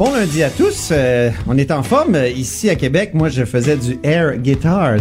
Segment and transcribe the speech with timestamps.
[0.00, 0.88] Bon lundi à tous.
[0.92, 3.10] Euh, on est en forme ici à Québec.
[3.12, 4.94] Moi, je faisais du air guitar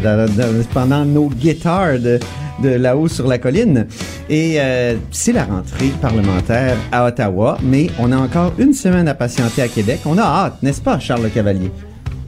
[0.73, 2.19] pendant nos guitares de,
[2.61, 3.87] de là-haut sur la colline.
[4.29, 9.13] Et euh, c'est la rentrée parlementaire à Ottawa, mais on a encore une semaine à
[9.13, 10.01] patienter à Québec.
[10.05, 11.71] On a hâte, n'est-ce pas, Charles Le Cavalier?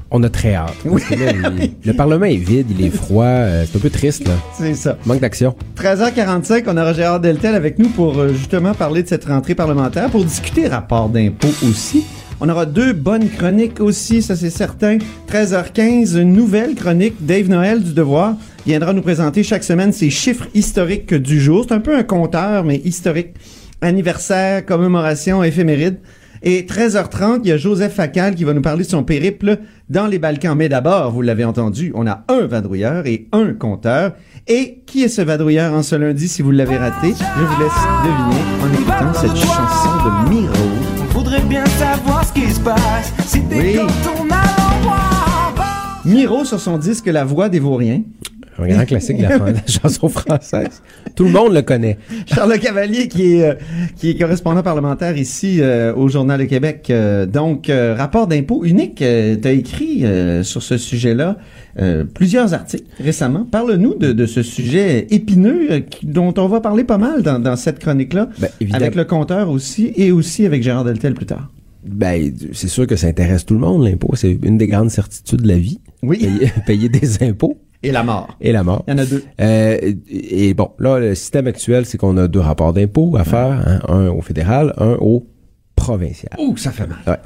[0.09, 0.75] On a très hâte.
[0.85, 0.91] Là,
[1.59, 4.33] il- le Parlement est vide, il est froid, euh, c'est un peu triste, là.
[4.57, 4.97] C'est ça.
[5.05, 5.55] Manque d'action.
[5.75, 10.09] 13h45, on aura Gérard Deltel avec nous pour euh, justement parler de cette rentrée parlementaire,
[10.09, 12.05] pour discuter rapport d'impôt aussi.
[12.43, 14.97] On aura deux bonnes chroniques aussi, ça c'est certain.
[15.31, 17.23] 13h15, une nouvelle chronique.
[17.23, 18.33] Dave Noël du Devoir
[18.65, 21.65] viendra nous présenter chaque semaine ses chiffres historiques du jour.
[21.67, 23.35] C'est un peu un compteur, mais historique.
[23.81, 25.99] Anniversaire, commémoration, éphéméride.
[26.41, 29.59] Et 13h30, il y a Joseph Facal qui va nous parler de son périple
[29.91, 30.57] dans les Balkans.
[30.57, 34.13] Mais d'abord, vous l'avez entendu, on a un vadrouilleur et un compteur.
[34.47, 37.09] Et qui est ce vadrouilleur en ce lundi si vous l'avez raté?
[37.09, 37.71] Je vous laisse
[38.03, 40.91] deviner en écoutant cette chanson de Miro.
[42.63, 43.13] Passe.
[43.27, 43.77] Si t'es Oui.
[46.05, 48.01] Miro sur son disque La Voix des Vauriens.
[48.59, 50.81] Un grand classique de la, de la chanson française.
[51.15, 51.97] Tout le monde le connaît.
[52.27, 53.53] Charles Cavalier qui est, euh,
[53.95, 56.87] qui est correspondant parlementaire ici euh, au Journal de Québec.
[56.91, 59.03] Euh, donc, euh, rapport d'impôt unique, tu
[59.47, 61.37] as écrit euh, sur ce sujet-là
[61.79, 63.47] euh, plusieurs articles récemment.
[63.49, 67.39] Parle-nous de, de ce sujet épineux euh, qui- dont on va parler pas mal dans,
[67.39, 68.83] dans cette chronique-là, Ben, évidemment.
[68.83, 71.49] avec le compteur aussi et aussi avec Gérard Deltel plus tard.
[71.83, 74.11] Ben, c'est sûr que ça intéresse tout le monde, l'impôt.
[74.15, 75.79] C'est une des grandes certitudes de la vie.
[76.03, 76.17] Oui.
[76.19, 78.37] Payer, payer des impôts Et la mort.
[78.39, 78.83] et la mort.
[78.87, 79.23] Il y en a deux.
[79.39, 83.63] Euh, et bon, là, le système actuel, c'est qu'on a deux rapports d'impôts à faire,
[83.67, 85.25] hein, un au fédéral, un au
[85.75, 86.33] provincial.
[86.39, 86.99] Ouh, ça fait mal.
[87.07, 87.17] Ouais.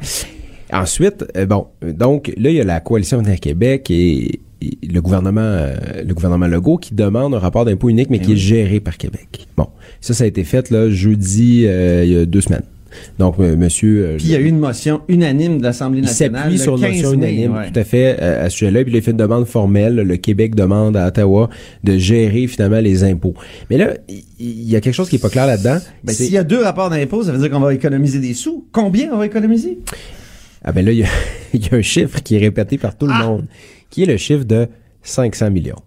[0.71, 5.01] Ensuite, euh, bon, donc là, il y a la coalition Avenir Québec et, et le
[5.01, 8.79] gouvernement euh, le gouvernement Legault qui demande un rapport d'impôt unique, mais qui est géré
[8.79, 9.47] par Québec.
[9.57, 9.67] Bon,
[10.01, 12.63] ça, ça a été fait là jeudi, euh, il y a deux semaines.
[13.19, 14.05] Donc, euh, monsieur...
[14.05, 16.41] euh, Puis il y a eu une motion unanime de l'Assemblée il nationale.
[16.43, 17.71] s'appuie le sur une 15 motion unanime, ouais.
[17.71, 18.83] tout à fait, euh, à ce sujet-là.
[18.83, 19.95] Puis il a fait une demande formelle.
[19.95, 21.49] Le Québec demande à Ottawa
[21.83, 23.33] de gérer finalement les impôts.
[23.69, 25.77] Mais là, il il y, a quelque chose qui est pas clair là-dedans.
[26.03, 28.65] Ben, s'il y a deux rapports d'impôt, ça veut dire qu'on va économiser des sous.
[28.73, 29.79] Combien on va économiser?
[30.63, 31.07] Ah ben là, il y, a,
[31.53, 33.45] il y a un chiffre qui est répété par tout le monde,
[33.89, 34.67] qui est le chiffre de
[35.03, 35.77] 500 millions.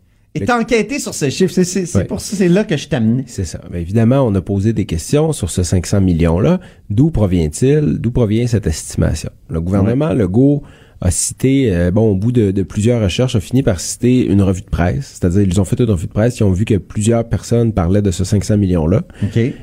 [0.42, 1.52] Et t'as enquêté sur ce chiffre.
[1.62, 2.04] C'est, Ouais.
[2.04, 3.24] pour ça, c'est là que je t'amenais.
[3.26, 3.60] C'est ça.
[3.70, 6.60] Ben évidemment, on a posé des questions sur ce 500 millions-là.
[6.90, 7.98] D'où provient-il?
[7.98, 9.30] D'où provient cette estimation?
[9.48, 10.62] Le gouvernement Legault
[11.00, 14.42] a cité, euh, bon, au bout de, de plusieurs recherches, a fini par citer une
[14.42, 15.16] revue de presse.
[15.20, 18.02] C'est-à-dire, ils ont fait une revue de presse, ils ont vu que plusieurs personnes parlaient
[18.02, 19.02] de ce 500 millions-là.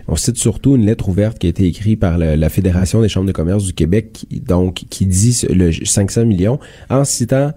[0.08, 3.10] On cite surtout une lettre ouverte qui a été écrite par le- la Fédération des
[3.10, 6.58] chambres de commerce du Québec, qui- donc qui dit le 500 millions
[6.90, 7.52] en citant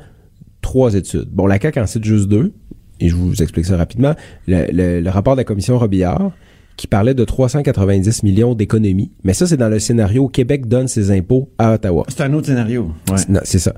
[0.60, 1.28] trois études.
[1.30, 2.52] Bon, la CAQ en cite juste deux,
[3.00, 4.14] et je vous explique ça rapidement.
[4.46, 6.32] Le, le- le rapport de la commission Robillard,
[6.76, 10.86] qui parlait de 390 millions d'économies, mais ça, c'est dans le scénario où Québec donne
[10.86, 12.04] ses impôts à Ottawa.
[12.08, 12.92] C'est un autre scénario.
[13.10, 13.16] Ouais.
[13.28, 13.74] Non, c'est ça.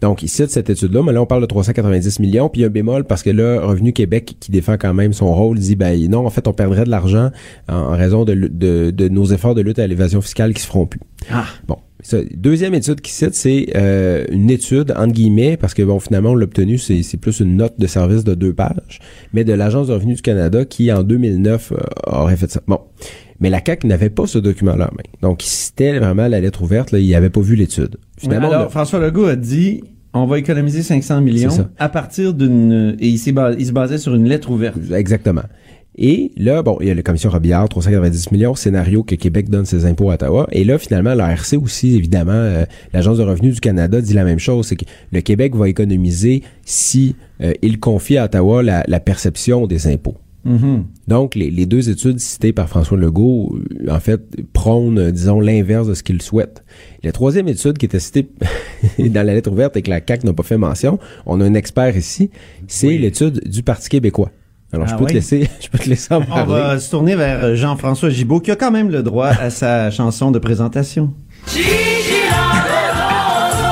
[0.00, 2.64] Donc, il cite cette étude-là, mais là, on parle de 390 millions, puis il y
[2.64, 5.74] a un bémol parce que là, Revenu Québec, qui défend quand même son rôle, dit,
[5.74, 7.30] ben non, en fait, on perdrait de l'argent
[7.68, 10.68] en, en raison de, de, de nos efforts de lutte à l'évasion fiscale qui se
[10.68, 11.00] feront plus.
[11.32, 11.46] Ah.
[11.66, 11.78] Bon.
[12.34, 16.34] Deuxième étude qui cite, c'est euh, une étude, entre guillemets, parce que bon, finalement, on
[16.34, 19.00] l'a obtenu, c'est c'est plus une note de service de deux pages,
[19.32, 22.60] mais de l'Agence de revenus du Canada qui, en 2009, euh, aurait fait ça.
[22.66, 22.78] Bon.
[23.40, 25.02] Mais la CAQ n'avait pas ce document-là en main.
[25.28, 27.96] Donc, il citait vraiment la lettre ouverte, là, il n'avait pas vu l'étude.
[28.18, 29.82] Finalement, alors, a- François Legault a dit
[30.16, 32.96] on va économiser 500 millions à partir d'une.
[33.00, 34.76] Et il, s'est bas- il se basait sur une lettre ouverte.
[34.94, 35.42] Exactement.
[35.96, 39.64] Et là, bon, il y a la commission Robillard, 390 millions, scénario que Québec donne
[39.64, 40.48] ses impôts à Ottawa.
[40.50, 44.24] Et là, finalement, la RC aussi, évidemment, euh, l'Agence de revenus du Canada dit la
[44.24, 48.84] même chose, c'est que le Québec va économiser si euh, il confie à Ottawa la,
[48.88, 50.16] la perception des impôts.
[51.08, 54.20] Donc, les, les deux études citées par François Legault, euh, en fait,
[54.52, 56.64] prônent, euh, disons, l'inverse de ce qu'il souhaite.
[57.02, 58.28] La troisième étude qui était citée
[58.98, 61.54] dans la lettre ouverte et que la CAQ n'a pas fait mention, on a un
[61.54, 62.30] expert ici,
[62.66, 64.30] c'est l'étude du Parti québécois.
[64.74, 65.10] Alors, je Ah peux oui.
[65.10, 68.40] te laisser, je peux te laisser en On va se tourner vers euh, Jean-François Gibault,
[68.40, 71.12] qui a quand même le droit à sa chanson de présentation.
[71.48, 71.64] Gigi
[73.54, 73.68] Lamoroso,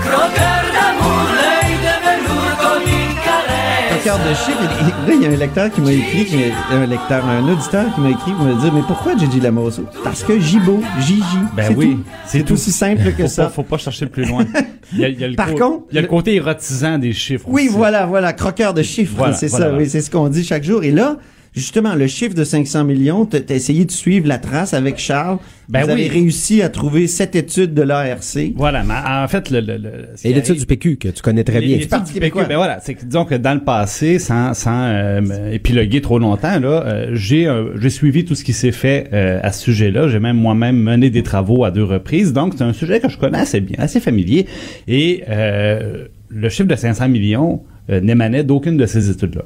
[0.00, 4.04] croqueur d'amour, l'œil de velours comme une caresse.
[4.04, 6.36] Cœur de chiffre, il- il- là, il y a un lecteur qui m'a écrit, qui
[6.72, 9.84] un lecteur, un auditeur qui m'a écrit pour me dire, mais pourquoi Gigi Lamosso?
[10.04, 11.22] Parce que Gibault, Gigi.
[11.56, 12.02] Ben c'est oui, tout.
[12.26, 12.52] C'est tout.
[12.54, 13.44] aussi simple que Faut ça.
[13.44, 14.44] pas, faut pas chercher plus loin.
[14.94, 16.98] Il y a, il y a le Par contre, il y a le côté érotisant
[16.98, 17.46] des chiffres.
[17.48, 17.76] Oui, aussi.
[17.76, 20.64] voilà, voilà, croqueur de chiffres, Voilà, c'est voilà, ça, oui, c'est ce qu'on dit chaque
[20.64, 20.84] jour.
[20.84, 21.16] Et là,
[21.54, 25.38] justement, le chiffre de 500 millions, t'as t'as essayé de suivre la trace avec Charles.
[25.68, 25.92] Ben Vous oui.
[25.92, 28.52] avez réussi à trouver cette étude de l'ARC.
[28.56, 31.44] Voilà, mais en fait, le, le, le- ce Et l'étude du PQ, que tu connais
[31.44, 31.76] très bien.
[31.76, 32.20] études du.
[32.20, 36.18] PQ, ben voilà, c'est que disons que dans le passé, sans, sans euh, épiloguer trop
[36.18, 39.62] longtemps, là, euh, j'ai euh, j'ai suivi tout ce qui s'est fait euh, à ce
[39.62, 40.08] sujet-là.
[40.08, 43.16] J'ai même moi-même mené des travaux à deux reprises, donc c'est un sujet que je
[43.16, 44.46] connais assez bien, assez familier.
[44.88, 49.44] Et euh, le chiffre de 500 millions euh, n'émanait d'aucune de ces études-là.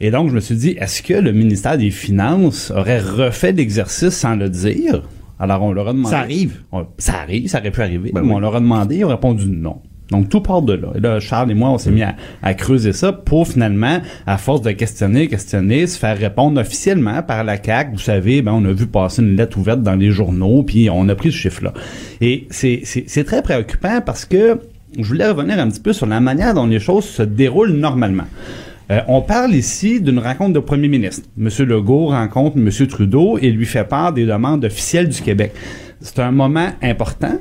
[0.00, 4.10] Et donc, je me suis dit, est-ce que le ministère des Finances aurait refait l'exercice
[4.14, 5.02] sans le dire?
[5.38, 6.10] Alors, on leur a demandé.
[6.10, 6.60] Ça arrive.
[6.72, 8.10] On- ça arrive, ça aurait pu arriver.
[8.12, 8.34] Ben mais oui.
[8.36, 9.76] on leur a demandé, ils ont répondu non.
[10.10, 10.88] Donc, tout part de là.
[10.96, 14.38] Et là, Charles et moi, on s'est mis à, à creuser ça pour finalement, à
[14.38, 17.92] force de questionner, questionner, se faire répondre officiellement par la CAQ.
[17.92, 21.08] Vous savez, ben, on a vu passer une lettre ouverte dans les journaux, puis on
[21.08, 21.74] a pris ce chiffre-là.
[22.20, 24.58] Et c'est très préoccupant parce que
[24.98, 28.24] je voulais revenir un petit peu sur la manière dont les choses se déroulent normalement.
[28.90, 31.28] Euh, on parle ici d'une rencontre de premier ministre.
[31.36, 35.52] Monsieur Legault rencontre Monsieur Trudeau et lui fait part des demandes officielles du Québec.
[36.00, 37.38] C'est un moment important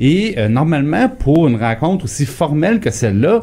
[0.00, 3.42] et euh, normalement, pour une rencontre aussi formelle que celle-là,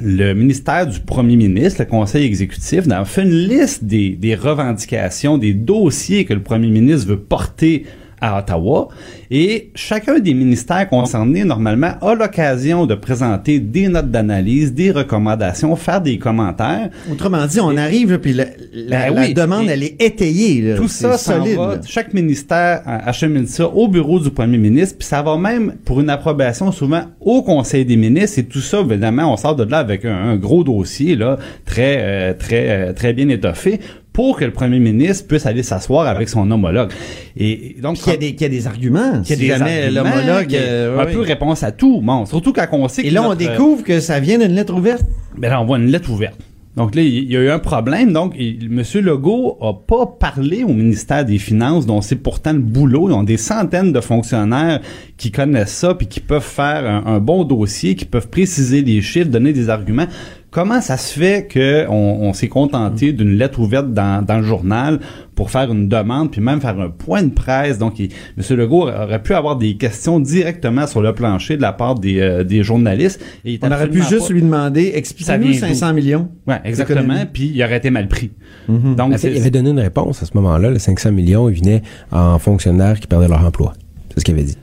[0.00, 6.24] le ministère du premier ministre, le conseil exécutif, fait une liste des revendications, des dossiers
[6.24, 7.84] que le premier ministre veut porter
[8.22, 8.88] à Ottawa.
[9.30, 15.74] Et chacun des ministères concernés, normalement, a l'occasion de présenter des notes d'analyse, des recommandations,
[15.76, 16.88] faire des commentaires.
[17.10, 19.34] Autrement dit, on arrive, là, puis la, la- Ben la oui.
[19.34, 20.62] demande, Et elle est étayée.
[20.62, 20.76] là.
[20.76, 21.56] Tout ça solide.
[21.56, 21.80] va.
[21.86, 26.08] Chaque ministère achemine ça au bureau du premier ministre, puis ça va même pour une
[26.10, 28.38] approbation souvent au conseil des ministres.
[28.38, 31.96] Et tout ça, évidemment, on sort de là avec un, un gros dossier là, très
[32.00, 33.80] euh, très euh, très bien étoffé
[34.12, 36.90] pour que le premier ministre puisse aller s'asseoir avec son homologue.
[37.36, 39.22] Et, donc qu'il y a des, qu'il y a des arguments.
[39.22, 40.54] qu'il y a si des l'homologue.
[40.54, 42.00] euh, un peu réponse à tout.
[42.02, 44.52] Bon, surtout quand on sait Et que là, on notre- découvre que ça vient d'une
[44.54, 45.02] lettre ouverte.
[45.38, 46.38] ben là, on voit une lettre ouverte.
[46.74, 48.14] Donc là, il y a eu un problème.
[48.14, 48.82] Donc, il- M.
[49.04, 53.10] Legault a pas parlé au ministère des Finances, dont c'est pourtant le boulot.
[53.10, 54.80] Ils ont des centaines de fonctionnaires
[55.18, 59.02] qui connaissent ça, puis qui peuvent faire un, un bon dossier, qui peuvent préciser les
[59.02, 60.06] chiffres, donner des arguments.
[60.52, 61.94] Comment ça se fait que on,
[62.28, 65.00] on s'est contenté d'une lettre ouverte dans, dans le journal
[65.34, 67.78] pour faire une demande, puis même faire un point de presse?
[67.78, 68.56] Donc, il- M.
[68.58, 72.44] Legault aurait pu avoir des questions directement sur le plancher de la part des, euh,
[72.44, 73.18] des journalistes.
[73.46, 76.28] Et On aurait pu juste pas- lui demander, Ça expliquez-nous vient 500 millions.
[76.46, 77.14] Ouais, exactement.
[77.32, 78.30] Puis il aurait été mal pris.
[78.68, 80.68] Donc, fait, c'est- il avait donné une réponse à ce moment-là.
[80.70, 83.72] Le 500 millions, il venait en fonctionnaires qui perdaient leur emploi.
[84.12, 84.56] C'est ce qu'il avait dit.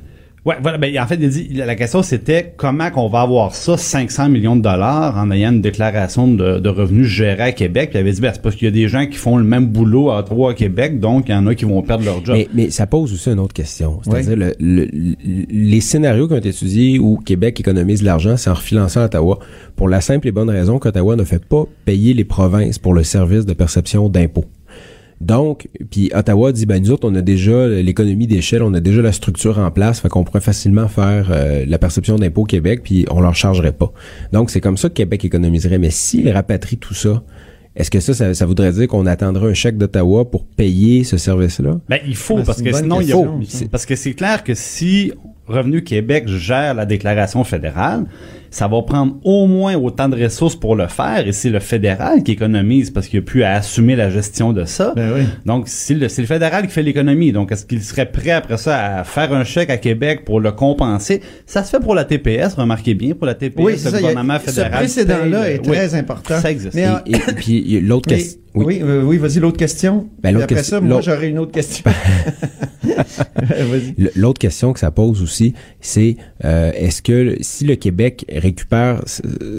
[0.50, 0.78] Ouais, voilà.
[0.78, 4.56] Ben, en fait, il dit, la question c'était comment qu'on va avoir ça, 500 millions
[4.56, 7.90] de dollars, en ayant une déclaration de, de revenus gérée à Québec.
[7.92, 9.44] Puis il avait dit, ben, c'est parce qu'il y a des gens qui font le
[9.44, 12.24] même boulot à Ottawa, à Québec, donc il y en a qui vont perdre leur
[12.26, 12.36] job.
[12.36, 14.00] Mais, mais ça pose aussi une autre question.
[14.04, 14.88] C'est-à-dire, le- le-
[15.50, 19.40] les scénarios qui ont été étudiés où Québec économise de l'argent, c'est en refinançant Ottawa,
[19.76, 23.04] pour la simple et bonne raison qu'Ottawa ne fait pas payer les provinces pour le
[23.04, 24.46] service de perception d'impôts.
[25.22, 29.02] Donc, puis Ottawa dit, ben nous autres, on a déjà l'économie d'échelle, on a déjà
[29.02, 32.82] la structure en place, fait qu'on pourrait facilement faire euh, la perception d'impôts au Québec,
[32.84, 33.92] puis on leur chargerait pas.
[34.32, 35.78] Donc, c'est comme ça que Québec économiserait.
[35.78, 37.22] Mais s'il rapatrie tout ça,
[37.76, 41.18] est-ce que ça, ça, ça voudrait dire qu'on attendrait un chèque d'Ottawa pour payer ce
[41.18, 41.80] service-là?
[41.90, 43.10] Ben, il faut, Ben, parce que sinon, il
[43.48, 43.66] ça.
[43.72, 45.12] parce que c'est clair que si
[45.48, 48.06] Revenu Québec gère la déclaration fédérale,
[48.52, 52.24] ça va prendre au moins autant de ressources pour le faire, et c'est le fédéral
[52.24, 54.94] qui économise parce qu'il a plus à assumer la gestion de ça.
[54.96, 55.22] Ben oui.
[55.46, 57.32] Donc, c'est le, c'est le fédéral qui fait l'économie.
[57.32, 60.52] Donc, est-ce qu'il serait prêt après ça à faire un chèque à Québec pour le
[60.52, 61.22] compenser?
[61.46, 63.90] Ça se fait pour la TPS, remarquez bien, pour la TPS, Oui, le ça.
[63.90, 64.72] y a- gouvernement ce fédéral.
[64.72, 66.40] précédent-là paye, est euh, très oui, important.
[66.40, 66.74] Ça existe.
[66.76, 68.40] Mais, Et, et- puis l'autre question.
[68.66, 68.80] Oui.
[68.80, 70.08] Oui, euh, oui vas-y, l'autre question.
[70.22, 71.84] Ben, après question- ça, moi, j'aurais une autre question.
[73.98, 79.02] Le- L'autre question que ça pose aussi, c'est euh, est-ce que si le Québec récupère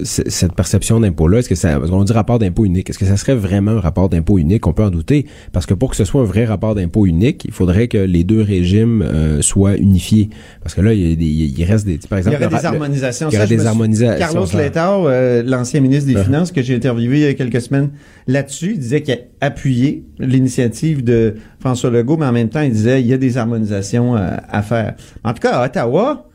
[0.04, 3.16] cette perception d'impôt-là, est-ce que ça, parce qu'on dit rapport d'impôt unique, est-ce que ça
[3.16, 4.66] serait vraiment un rapport d'impôt unique?
[4.66, 7.44] On peut en douter, parce que pour que ce soit un vrai rapport d'impôt unique,
[7.44, 10.30] il faudrait que les deux régimes euh, soient unifiés,
[10.62, 11.24] parce que là, il, y a des-
[11.60, 13.28] il reste des, par Il y exemple, aurait des ra- le- harmonisations.
[13.30, 14.46] il y aurait Ça, des harmonisations, Carlos.
[14.54, 16.24] Letao, euh, l'ancien ministre des Uh-huh.
[16.24, 17.90] Finances que j'ai interviewé il y a quelques semaines
[18.26, 23.00] là-dessus, disait qu'il a appuyé l'initiative de François Legault, mais en même temps, il disait
[23.00, 24.94] il y a des harmonisations euh, à faire.
[25.24, 26.28] En tout cas, à Ottawa,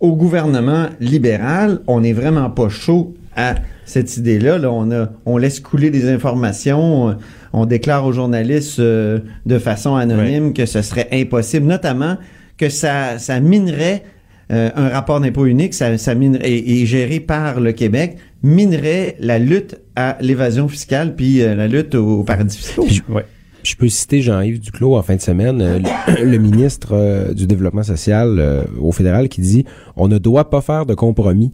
[0.00, 3.54] au gouvernement libéral, on n'est vraiment pas chaud à
[3.84, 4.58] cette idée-là.
[4.58, 7.16] Là, on a, on laisse couler des informations, on,
[7.52, 12.16] on déclare aux journalistes euh, de façon anonyme que ce serait impossible, notamment
[12.58, 14.04] que ça, ça minerait
[14.52, 20.18] euh, un rapport d'impôt unique, ça, et, géré par le Québec, minerait la lutte à
[20.20, 22.74] l'évasion fiscale puis euh, la lutte aux paradis.
[23.08, 23.24] Ouais.
[23.62, 25.78] Je peux citer Jean-Yves Duclos en fin de semaine, euh,
[26.22, 29.64] le, ministre du Développement social au fédéral, qui dit
[29.96, 31.52] on ne doit pas faire de compromis.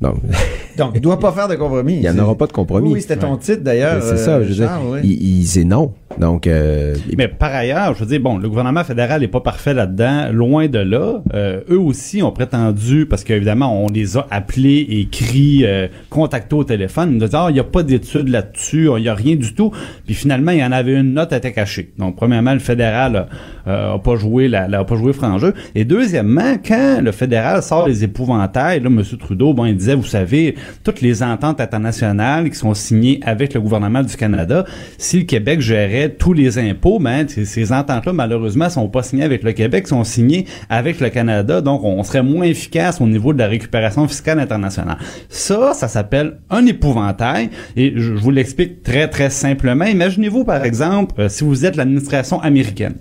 [0.00, 0.16] Donc,
[0.76, 1.94] Donc, il doit pas faire de compromis.
[1.94, 2.92] il n'y en aura pas de compromis.
[2.92, 4.02] Oui, c'était ton titre d'ailleurs.
[4.02, 4.98] c'est ça, euh, je veux dire, Charles, oui.
[5.04, 5.92] il, il- c'est non.
[6.18, 9.72] Donc, euh, Mais par ailleurs, je veux dire, bon, le gouvernement fédéral n'est pas parfait
[9.72, 11.22] là-dedans, loin de là.
[11.34, 16.64] Euh, eux aussi ont prétendu, parce qu'évidemment, on les a appelés, écrits, euh, contactés au
[16.64, 19.36] téléphone, ils nous disaient, ah, il n'y a pas d'études là-dessus, il n'y a rien
[19.36, 19.72] du tout.
[20.04, 21.92] Puis finalement, il y en avait une note à était cachée.
[21.98, 23.28] Donc, premièrement, le fédéral
[23.66, 25.54] euh, a pas joué la, la- a pas joué franc jeu.
[25.74, 29.02] Et deuxièmement, quand le fédéral sort les épouvantails, là, M.
[29.18, 34.02] Trudeau, bon, il vous savez, toutes les ententes internationales qui sont signées avec le gouvernement
[34.02, 34.64] du Canada,
[34.98, 39.42] si le Québec gérait tous les impôts, ben, ces, ententes-là, malheureusement, sont pas signées avec
[39.42, 43.38] le Québec, sont signées avec le Canada, donc on serait moins efficace au niveau de
[43.38, 44.98] la récupération fiscale internationale.
[45.28, 49.84] Ça, ça s'appelle un épouvantail, et je, vous l'explique très, très simplement.
[49.84, 52.94] Imaginez-vous, par exemple, euh, si vous êtes l'administration américaine.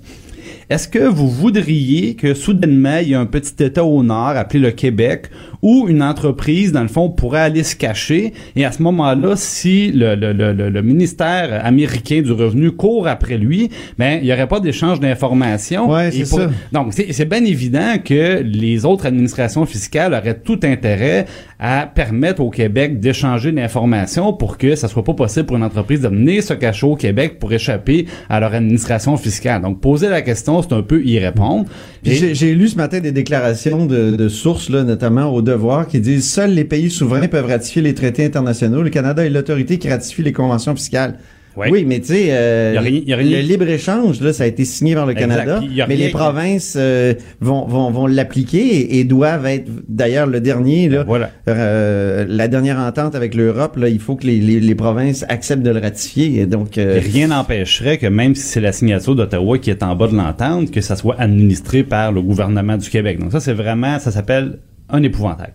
[0.68, 4.60] Est-ce que vous voudriez que soudainement, il y a un petit État au nord appelé
[4.60, 5.30] le Québec
[5.62, 9.92] où une entreprise, dans le fond, pourrait aller se cacher et à ce moment-là, si
[9.92, 14.48] le, le, le, le- ministère américain du revenu court après lui, ben, il n'y aurait
[14.48, 15.90] pas d'échange d'informations.
[15.92, 16.50] Ouais, c'est pour- ça.
[16.72, 21.26] Donc, c'est bien évident que les autres administrations fiscales auraient tout intérêt
[21.60, 26.02] à permettre au Québec d'échanger l'information pour que ça soit pas possible pour une entreprise
[26.02, 29.62] de venir se cacher au Québec pour échapper à leur administration fiscale.
[29.62, 31.66] Donc, poser la question, c'est un peu y répondre.
[32.04, 36.30] J'ai lu ce matin des déclarations de, de sources, là, notamment au Devoir, qui disent
[36.30, 38.82] seuls les pays souverains peuvent ratifier les traités internationaux.
[38.82, 41.16] Le Canada est l'autorité qui ratifie les conventions fiscales.
[41.56, 41.70] Ouais.
[41.72, 45.30] Oui, mais tu sais, euh, le libre-échange, là, ça a été signé par le Exact.
[45.30, 50.42] Canada, mais les provinces euh, vont, vont, vont l'appliquer et, et doivent être, d'ailleurs, le
[50.42, 51.32] dernier, là, Voilà.
[51.48, 55.64] euh, la dernière entente avec l'Europe, là, il faut que les, les, les provinces acceptent
[55.64, 56.42] de le ratifier.
[56.42, 59.96] Et donc, Et rien n'empêcherait que même si c'est la signature d'Ottawa qui est en
[59.96, 63.18] bas de l'entente, que ça soit administré par le gouvernement du Québec.
[63.20, 64.58] Donc ça, c'est vraiment, ça s'appelle
[64.90, 65.54] un épouvantail.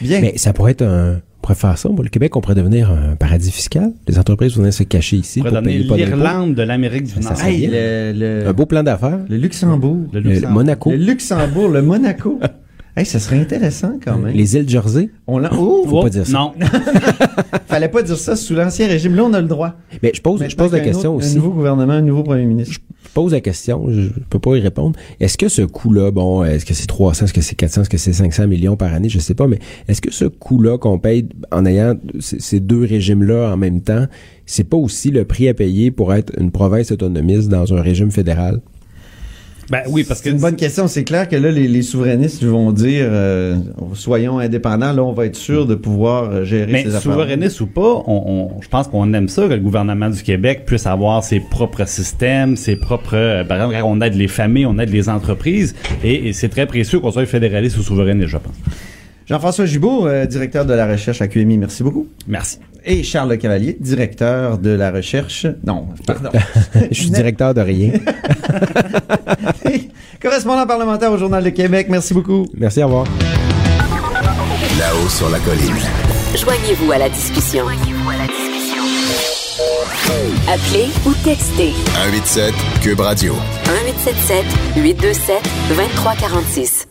[0.00, 0.20] bien.
[0.20, 1.20] mais ça pourrait être un.
[1.38, 1.88] On pourrait faire ça.
[1.88, 3.92] Moi, le Québec, on pourrait devenir un paradis fiscal.
[4.06, 6.16] Les entreprises voudraient se cacher ici On pourrait pour donner payer pas d'impôts.
[6.16, 7.42] l'Irlande de l'Amérique du Ça Nord.
[7.42, 9.20] Hey, le, le, Un beau plan d'affaires.
[9.26, 9.96] le Luxembourg.
[10.12, 10.52] Le Le Luxembourg.
[10.54, 10.90] Monaco.
[10.90, 12.38] Le Luxembourg, le Monaco.
[13.00, 14.34] hey, ça serait intéressant quand même.
[14.34, 15.10] Les îles Jersey?
[15.26, 15.50] On l'a.
[15.52, 16.32] Oh, Faut pas dire ça.
[16.32, 16.52] Non.
[17.66, 19.14] fallait pas dire ça sous l'ancien régime.
[19.14, 19.74] Là, on a le droit.
[20.02, 21.36] Mais je pose, je pose la qu'il y a un question autre- aussi.
[21.36, 22.74] Un nouveau gouvernement, un nouveau premier ministre.
[23.02, 24.96] Je pose la question, je, peux pas y répondre.
[25.18, 27.98] Est-ce que ce coût-là, bon, est-ce que c'est 300, est-ce que c'est 400, est-ce que
[27.98, 31.26] c'est 500 millions par année, je sais pas, mais est-ce que ce coût-là qu'on paye
[31.50, 34.06] en ayant ces deux régimes-là en même temps,
[34.46, 38.10] c'est pas aussi le prix à payer pour être une province autonomiste dans un régime
[38.12, 38.60] fédéral?
[39.70, 40.88] Ben oui, parce que C'est une bonne question.
[40.88, 43.56] C'est clair que là, les, les souverainistes vont dire euh,
[43.94, 44.92] soyons indépendants.
[44.92, 48.50] Là, on va être sûr de pouvoir euh, gérer Mais ces souverainiste ou pas, on,
[48.56, 51.86] on- je pense qu'on aime ça que le gouvernement du Québec puisse avoir ses propres
[51.86, 53.14] systèmes, ses propres.
[53.14, 56.66] euh, par exemple, on aide les familles, on aide les entreprises, et, et c'est très
[56.66, 58.54] précieux qu'on soit fédéraliste ou souverainiste, je pense.
[59.26, 62.08] Jean-François Gibault, euh, directeur de la recherche à QMI, merci beaucoup.
[62.26, 62.58] Merci.
[62.84, 65.46] Et Charles Cavalier, directeur de la recherche.
[65.66, 66.30] Non, pardon.
[66.90, 67.92] Je suis directeur de rien.
[70.22, 72.46] Correspondant parlementaire au Journal de Québec, merci beaucoup.
[72.56, 73.06] Merci, au revoir.
[74.78, 75.76] Là-haut sur la colline.
[76.36, 77.64] Joignez-vous à la discussion.
[80.48, 83.34] Appelez ou textez 187 Cube Radio.
[83.66, 84.44] 1877
[84.76, 86.89] 827 2346.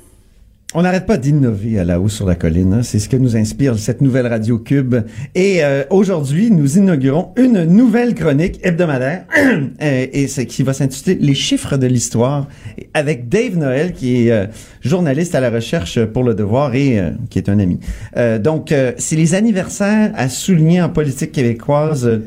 [0.75, 2.73] On n'arrête pas d'innover à la haut sur la colline.
[2.73, 2.83] hein.
[2.83, 4.97] C'est ce que nous inspire cette nouvelle Radio Cube.
[5.33, 11.17] Et euh, aujourd'hui, nous inaugurons une nouvelle chronique hebdomadaire euh, et c'est qui va s'intituler
[11.19, 12.47] Les chiffres de l'histoire
[12.93, 14.45] avec Dave Noël qui est euh,
[14.81, 17.79] journaliste à la recherche pour le devoir et euh, qui est un ami.
[18.39, 22.21] Donc, c'est les anniversaires à souligner en politique québécoise.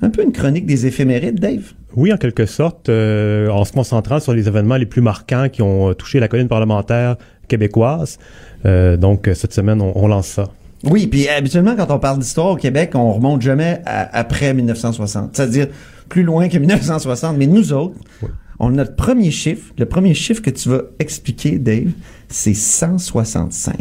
[0.00, 1.72] un peu une chronique des éphémérides, Dave?
[1.96, 5.60] Oui, en quelque sorte, euh, en se concentrant sur les événements les plus marquants qui
[5.60, 7.16] ont touché la colline parlementaire
[7.50, 8.18] québécoise.
[8.64, 10.48] Euh, donc, cette semaine, on, on lance ça.
[10.84, 15.36] Oui, puis habituellement, quand on parle d'histoire au Québec, on remonte jamais à- après 1960.
[15.36, 15.66] C'est-à-dire
[16.08, 17.36] plus loin que 1960.
[17.36, 17.96] Mais nous autres,
[18.58, 19.72] on a notre premier chiffre.
[19.78, 21.90] Le premier chiffre que tu vas expliquer, Dave,
[22.28, 23.74] c'est 165.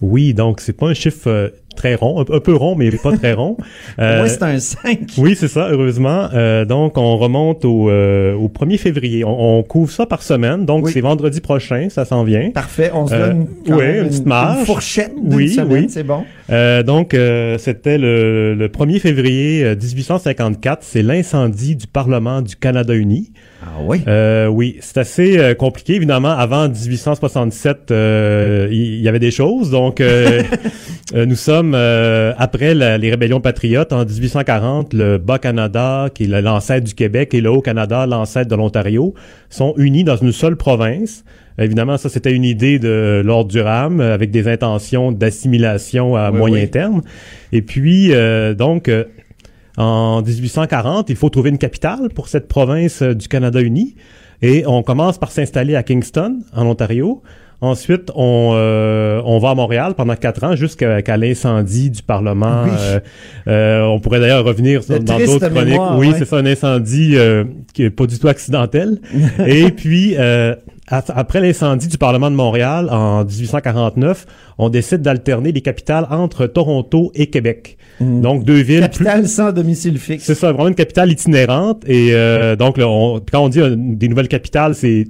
[0.00, 3.16] Oui, donc c'est pas un chiffre euh, très rond, un, un peu rond, mais pas
[3.16, 3.56] très rond.
[3.98, 5.00] Euh, Moi, c'est un 5.
[5.18, 6.28] Oui, c'est ça, heureusement.
[6.32, 9.24] Euh, donc, on remonte au, euh, au 1er février.
[9.24, 10.64] On, on couvre ça par semaine.
[10.64, 10.92] Donc, Oui.
[10.92, 12.50] c'est vendredi prochain, ça s'en vient.
[12.52, 12.90] Parfait.
[12.94, 14.64] On se Euh, donne une petite marge.
[14.64, 15.86] fourchette d'une Oui, semaine, oui.
[15.90, 16.24] c'est bon.
[16.52, 20.82] Euh, donc, euh, c'était le, le 1er février euh, 1854.
[20.82, 23.32] C'est l'incendie du Parlement du Canada uni.
[23.62, 24.02] Ah oui.
[24.06, 25.94] Euh, oui, c'est assez euh, compliqué.
[25.94, 29.70] Évidemment, avant 1867, euh, il y, avait des choses.
[29.70, 30.42] Donc, euh,
[31.14, 34.92] euh, nous sommes euh, après la- les rébellions patriotes en 1840.
[34.94, 39.14] Le Bas-Canada, qui est l'ancêtre du Québec, et le Haut-Canada, l'ancêtre de l'Ontario,
[39.48, 41.24] sont unis dans une seule province.
[41.58, 46.38] Évidemment, ça, c'était une idée de Lord Durham euh, avec des intentions d'assimilation à Oui,
[46.38, 46.70] moyen oui.
[46.70, 47.02] terme.
[47.52, 49.04] Et puis, euh, donc, euh,
[49.76, 53.94] en 1840, il faut trouver une capitale pour cette province euh, du Canada uni.
[54.42, 57.22] Et on commence par s'installer à Kingston, en Ontario.
[57.60, 62.64] Ensuite, on, euh, on va à Montréal pendant quatre ans jusqu'à qu'à l'incendie du Parlement.
[62.64, 62.70] Oui.
[62.76, 63.00] Euh,
[63.46, 65.68] euh, on pourrait d'ailleurs revenir dans d'autres chroniques.
[65.70, 66.14] mémoire, oui, ouais.
[66.18, 68.98] c'est ça, un incendie euh, qui est pas du tout accidentel.
[69.46, 70.56] Et puis, euh,
[70.92, 74.26] après l'incendie du Parlement de Montréal en 1849,
[74.58, 77.78] on décide d'alterner les capitales entre Toronto et Québec.
[78.00, 80.24] Donc, deux villes plus, Capitale sans domicile fixe.
[80.24, 81.82] c'est ça, vraiment une capitale itinérante.
[81.86, 85.04] Et euh, donc, là, on- quand on dit euh, des nouvelles capitales, c'est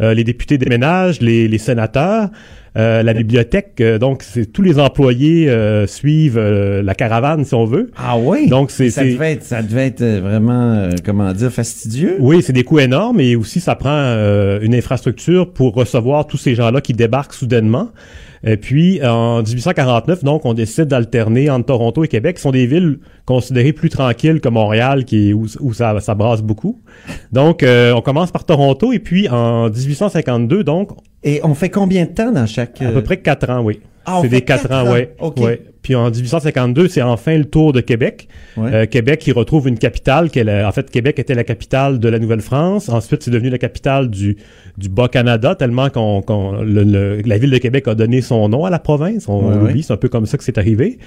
[0.00, 2.28] euh, les députés déménagent, les, les sénateurs,
[2.76, 3.74] euh, la bibliothèque.
[3.80, 7.90] euh, donc, c'est tous les employés euh, suivent euh, la caravane, si on veut.
[7.96, 8.48] Ah oui?
[8.48, 12.16] Donc, c'est ça devait être, ça devait être vraiment, euh, comment dire, fastidieux?
[12.20, 16.36] oui, c'est des coûts énormes et aussi ça prend euh, une infrastructure pour recevoir tous
[16.36, 17.90] ces gens-là qui débarquent soudainement.
[18.44, 22.66] Et puis en 1849, donc on décide d'alterner entre Toronto et Québec, qui sont des
[22.66, 26.80] villes considérées plus tranquilles que Montréal, qui où, où ça, ça brasse beaucoup.
[27.32, 30.90] Donc euh, on commence par Toronto et puis en 1852, donc
[31.22, 32.80] Et on fait combien de temps dans chaque...
[32.82, 33.80] à euh, peu près quatre ans, oui.
[34.04, 34.92] Ah, c'est des quatre quatre ans, ans.
[34.92, 35.14] ouais.
[35.20, 35.38] OK.
[35.38, 35.62] ouais.
[35.86, 38.26] Puis en 1852, c'est enfin le tour de Québec.
[38.56, 38.70] Ouais.
[38.74, 40.28] Euh, Québec qui retrouve une capitale.
[40.66, 42.88] En fait, Québec était la capitale de la Nouvelle-France.
[42.88, 44.36] Ensuite, c'est devenu la capitale du,
[44.78, 48.64] du Bas-Canada, tellement qu'on, qu'on- le- le- la ville de Québec a donné son nom
[48.64, 49.28] à la province.
[49.28, 50.98] On, Ouais, l'oublie, c'est un peu comme ça que c'est arrivé.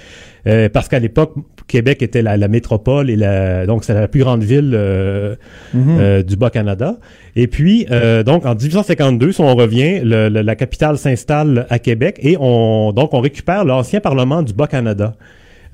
[0.46, 1.34] Euh, parce qu'à l'époque,
[1.66, 5.34] Québec était la, la métropole et la, donc c'est la plus grande ville euh,
[5.74, 5.98] Mhm.
[6.00, 6.96] euh, du Bas-Canada.
[7.36, 7.86] Et puis,
[8.24, 13.12] donc, en 1852, si on revient, le- la capitale s'installe à Québec et on, donc,
[13.14, 15.14] on récupère l'ancien Parlement du Bas-Canada.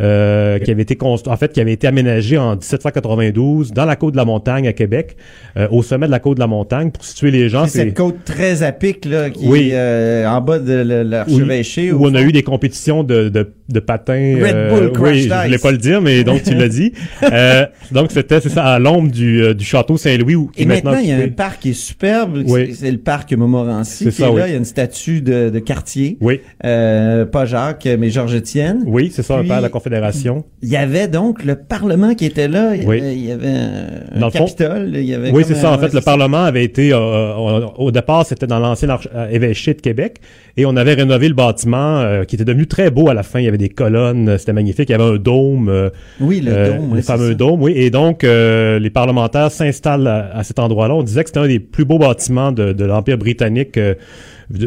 [0.02, 3.96] euh, qui avait été construit, en fait, qui avait été aménagé en 1792 dans la
[3.96, 5.16] côte de la montagne à Québec,
[5.56, 7.64] euh, au sommet de la côte de la montagne, pour situer les gens.
[7.66, 9.70] c'est cette côte très à pic, là, qui Oui.
[9.70, 11.92] est euh, en bas de l'archevêché.
[11.92, 14.36] où au on a eu des compétitions de, de, de patins.
[14.40, 16.92] Red Bull Crash oui, je voulais pas le dire, mais donc tu l'as dit.
[17.32, 20.66] Euh, donc c'était c'est ça à l'ombre du, euh, du château Saint-Louis où qui Et
[20.66, 22.42] maintenant il y a un parc qui est superbe.
[22.46, 22.74] Oui.
[22.74, 24.34] C'est- le parc Montmorency C'est ça, est là.
[24.34, 24.40] oui.
[24.46, 26.16] Il y a une statue de, de quartier.
[26.20, 28.82] Oui, Euh, pas Jacques, mais Georges-Étienne.
[28.86, 30.44] oui, c'est ça, Puis- un père de la Confédération.
[30.62, 32.74] Il y avait donc le Parlement qui était là.
[32.76, 32.98] Il y Oui.
[33.00, 34.90] avait, il y avait un, un fond- Capitole.
[34.94, 35.72] Il y avait Oui, c'est ça.
[35.72, 36.00] En fait, le.
[36.00, 40.18] Parlement avait été, euh, euh, au départ, c'était dans l'ancien euh, évêché de Québec,
[40.56, 43.40] et on avait rénové le bâtiment, euh, qui était devenu très beau à la fin.
[43.40, 44.88] Il y avait des colonnes, euh, c'était magnifique.
[44.88, 45.90] Il y avait un dôme, euh,
[46.20, 46.90] Oui, le euh, dôme.
[46.90, 47.72] le oui, fameux dôme, oui.
[47.76, 50.94] Et donc, euh, les parlementaires s'installent à, à cet endroit-là.
[50.94, 53.94] On disait que c'était un des plus beaux bâtiments de, de l'Empire britannique, euh,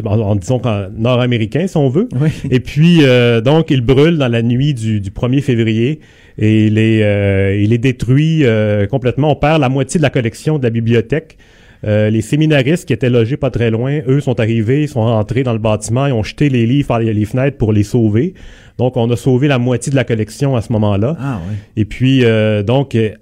[0.04, 2.08] en, disons qu'en nord-américain, si on veut.
[2.20, 2.28] Oui.
[2.50, 6.00] Et puis, euh, donc, il brûle dans la nuit du, du 1er février
[6.38, 9.32] et il est, euh, il est détruit euh, complètement.
[9.32, 11.36] On perd la moitié de la collection de la bibliothèque.
[11.84, 15.42] Euh, les séminaristes qui étaient logés pas très loin, eux sont arrivés, ils sont rentrés
[15.42, 18.34] dans le bâtiment, ils ont jeté les livres par les, les fenêtres pour les sauver.
[18.78, 21.16] Donc, on a sauvé la moitié de la collection à ce moment-là.
[21.18, 21.56] Ah oui.
[21.76, 23.12] Et puis, euh, donc, euh,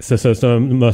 [0.00, 0.44] un, c'est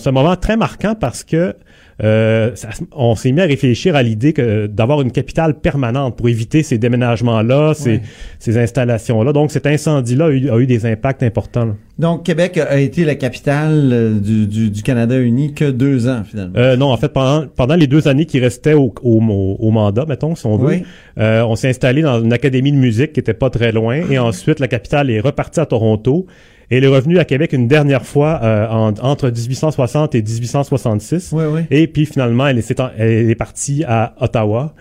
[0.09, 1.55] un moment très marquant parce que
[2.03, 6.29] euh, ça- on s'est mis à réfléchir à l'idée que d'avoir une capitale permanente pour
[6.29, 8.03] éviter ces déménagements-là, ces, Ouais.
[8.39, 9.33] ces installations-là.
[9.33, 11.65] Donc, cet incendie-là a eu, a eu des impacts importants.
[11.67, 11.75] là.
[11.99, 16.23] Donc, Québec a été la capitale euh, du, du, du Canada uni que deux ans,
[16.29, 16.55] finalement.
[16.57, 19.71] Euh, non, en fait, pendant, pendant les deux années qui restaient au, au, au- au
[19.71, 20.83] mandat, mettons, si on veut, Oui.
[21.19, 24.01] euh, on s'est installé dans une académie de musique qui était pas très loin.
[24.11, 26.27] Et ensuite, la capitale est repartie à Toronto.
[26.73, 31.31] Et elle est revenue à Québec une dernière fois euh, en- entre 1860 et 1866.
[31.33, 31.61] Oui, oui.
[31.71, 34.73] Et puis finalement, elle est, elle partie à Ottawa.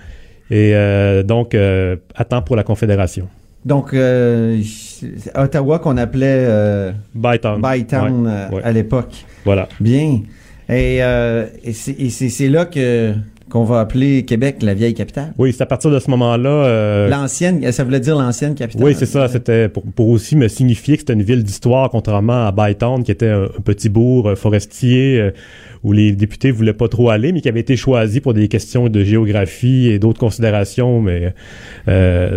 [0.49, 3.27] Et euh, donc, euh, à temps pour la Confédération.
[3.65, 4.57] Donc, euh,
[5.35, 7.61] Ottawa qu'on appelait Bytown.
[7.61, 8.61] Bytown Ouais, ouais.
[8.63, 9.25] à l'époque.
[9.43, 9.67] Voilà.
[9.81, 10.21] Bien.
[10.69, 11.01] Et,
[11.73, 13.13] c'est là que
[13.51, 15.33] qu'on va appeler Québec la vieille capitale.
[15.37, 16.49] Oui, c'est à partir de ce moment-là.
[16.49, 18.83] euh, L'ancienne, ça voulait dire l'ancienne capitale.
[18.83, 19.27] Oui, c'est ça.
[19.27, 23.11] C'était pour, pour aussi me signifier que c'était une ville d'histoire, contrairement à Bytown, qui
[23.11, 25.31] était un, un petit bourg euh, forestier euh,
[25.83, 28.87] où les députés voulaient pas trop aller, mais qui avait été choisi pour des questions
[28.87, 31.01] de géographie et d'autres considérations.
[31.01, 31.33] Mais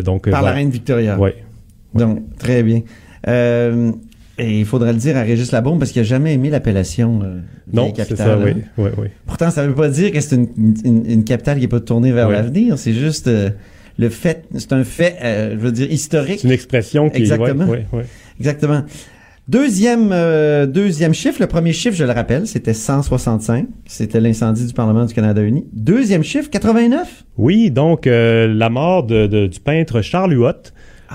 [0.02, 1.18] donc Par la reine Victoria.
[1.18, 1.36] Ouais.
[1.94, 2.80] Donc, très bien.
[4.38, 7.38] Et il faudrait le dire à Régis Labaume parce qu'il n'a jamais aimé l'appellation euh,
[7.72, 8.16] Non, capitale.
[8.16, 8.34] ça.
[8.34, 8.40] hein.
[8.44, 9.06] Oui, oui, oui.
[9.26, 10.48] Pourtant, ça veut pas dire que c'est une,
[10.84, 12.76] une, une capitale qui n'est pas tournée vers l'avenir.
[12.78, 13.50] C'est juste euh,
[13.96, 16.40] le fait, c'est un fait, euh, je veux dire, historique.
[16.40, 17.18] C'est une expression qui.
[17.22, 17.66] Exactement.
[17.66, 18.06] Ouais, ouais.
[18.40, 18.82] Exactement.
[19.46, 23.66] Deuxième, euh, deuxième chiffre, le premier chiffre, je le rappelle, c'était 165.
[23.84, 25.66] C'était l'incendie du Parlement du Canada uni.
[25.74, 27.24] Deuxième chiffre, 89.
[27.36, 30.52] Oui, donc euh, la mort de, de- du peintre Charles Huot.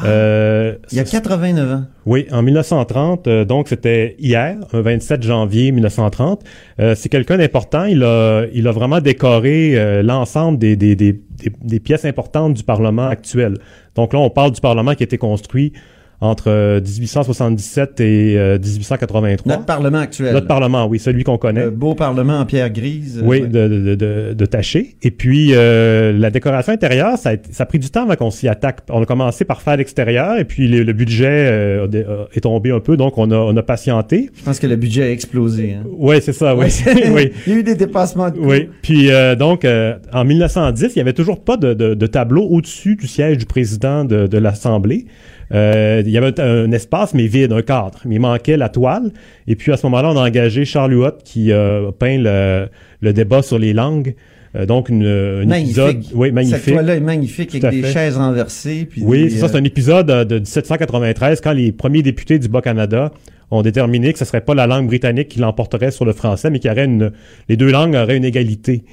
[0.05, 0.87] Euh, Ah.
[0.91, 1.83] Il y a 89 ans.
[2.05, 6.43] Oui, en 1930, euh, donc c'était hier, un 27 janvier 1930.
[6.79, 7.85] Euh, c'est quelqu'un d'important.
[7.85, 12.53] Il a, il a vraiment décoré euh, l'ensemble des, des, des, des, des pièces importantes
[12.53, 13.57] du Parlement actuel.
[13.95, 15.73] Donc là, on parle du Parlement qui a été construit
[16.21, 19.51] entre euh, 1877 et euh, 1883.
[19.53, 20.33] Notre Parlement actuel.
[20.33, 21.63] Notre Parlement, oui, celui qu'on connaît.
[21.65, 23.21] Le beau Parlement en pierre grise.
[23.23, 23.47] Oui, Ouais.
[23.47, 24.95] de, de, de, de tacher.
[25.01, 28.31] Et puis, euh, la décoration intérieure, ça a, ça a pris du temps avant qu'on
[28.31, 28.79] s'y attaque.
[28.89, 31.87] On a commencé par faire l'extérieur et puis le, le budget euh,
[32.33, 34.29] est tombé un peu, donc on a, on a patienté.
[34.35, 35.73] Je pense que le budget a explosé.
[35.75, 35.83] Hein.
[35.97, 36.65] Oui, c'est ça, oui.
[37.13, 37.31] oui.
[37.47, 38.45] Il y a eu des dépassements de coûts.
[38.49, 42.07] Oui, puis euh, donc euh, en 1910, il y avait toujours pas de, de, de
[42.07, 45.05] tableau au-dessus du siège du président de, de l'Assemblée.
[45.53, 47.99] Euh, il y avait un, un espace mais vide, un cadre.
[48.05, 49.11] Mais il manquait la toile.
[49.47, 52.67] Et puis à ce moment-là, on a engagé Charles Huot qui a peint le,
[53.01, 54.15] le débat sur les langues.
[54.55, 55.77] Euh, donc une, un Magnifique.
[55.77, 56.73] épisode, oui Cette magnifique.
[56.73, 57.93] toile-là est magnifique Tout avec des fait.
[57.93, 58.87] chaises renversées.
[58.89, 62.39] Puis Oui, des, ça, euh, c'est un épisode euh, de 1793 quand les premiers députés
[62.39, 63.11] du Bas-Canada
[63.51, 66.59] ont déterminé que ce serait pas la langue britannique qui l'emporterait sur le français, mais
[66.59, 67.11] qu'il y aurait une,
[67.47, 68.83] les deux langues auraient une égalité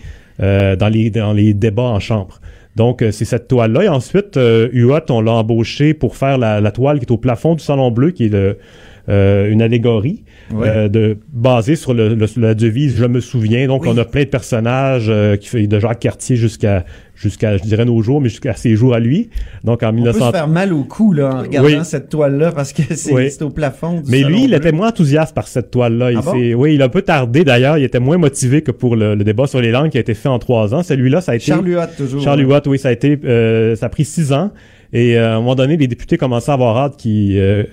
[0.41, 2.41] euh, dans les dans les débats en chambre.
[2.77, 3.85] Donc euh, c'est cette toile-là.
[3.85, 7.55] Et ensuite, euh, Huot, on l'a embauché pour faire la, toile qui est au plafond
[7.55, 10.69] du Salon Bleu, qui est euh, une allégorie Ouais.
[10.69, 13.67] euh, de basée sur le, le- la devise Je me souviens.
[13.67, 13.89] Donc Oui.
[13.93, 16.85] on a plein de personnages euh, qui fait de Jacques Cartier jusqu'à
[17.17, 19.31] jusqu'à je dirais nos jours, mais jusqu'à ses jours à lui.
[19.65, 21.79] Donc en On peut 1900 se faire mal au cou là, en regardant Oui.
[21.85, 23.29] cette toile-là parce que c'est Oui.
[23.41, 24.01] au plafond.
[24.03, 24.57] Du Mais lui, il Bleu.
[24.59, 26.13] était moins enthousiaste par cette toile-là.
[26.13, 26.33] Il Ah bon?
[26.57, 27.79] oui, il a un peu tardé d'ailleurs.
[27.79, 30.15] Il était moins motivé que pour le, le débat sur les langues qui a été
[30.15, 30.83] fait en trois ans.
[30.83, 32.23] Celui-là, ça a été Charles Huot, toujours.
[32.23, 34.53] Charles Huot, oui, ça a été, euh, ça a pris six ans.
[34.99, 37.65] Et euh, à un moment donné, les députés commençaient à avoir hâte qu'ils euh,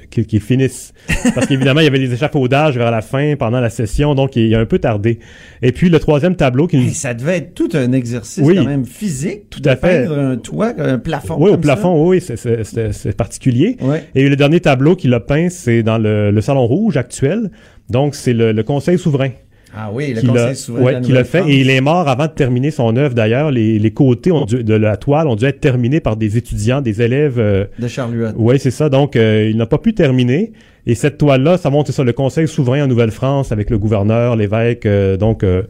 [0.41, 0.93] finissent.
[1.33, 4.47] Parce qu'évidemment, il y avait des échafaudages vers la fin, pendant la session, donc il,
[4.47, 5.19] il a un peu tardé.
[5.61, 6.75] Et puis le troisième tableau qui...
[6.75, 8.55] Hey, ça devait être tout un exercice Oui.
[8.57, 9.49] quand même physique.
[9.49, 10.05] Tout de à fait.
[10.05, 11.37] un toit, un plafond.
[11.39, 13.77] oui, au plafond, oui, c'est- particulier.
[13.79, 14.03] Ouais.
[14.15, 17.51] Et le dernier tableau qu'il a peint, c'est dans le, le Salon Rouge actuel.
[17.89, 19.29] Donc, c'est le, le Conseil souverain
[19.75, 20.81] Ah oui, le qui Conseil l'a souverain.
[20.81, 21.43] de ouais, la qui l'a fait.
[21.49, 23.49] Et il est mort avant de terminer son œuvre, d'ailleurs.
[23.51, 26.81] Les, les côtés ont dû- de la toile ont dû être terminés par des étudiants,
[26.81, 27.39] des élèves.
[27.39, 28.27] euh, De Charles Huot.
[28.35, 28.89] oui, c'est ça.
[28.89, 30.53] Donc, euh, il n'a pas pu terminer.
[30.85, 34.85] Et cette toile-là, ça montre ça, le Conseil souverain en Nouvelle-France avec le gouverneur, l'évêque.
[34.85, 35.63] euh, donc, euh,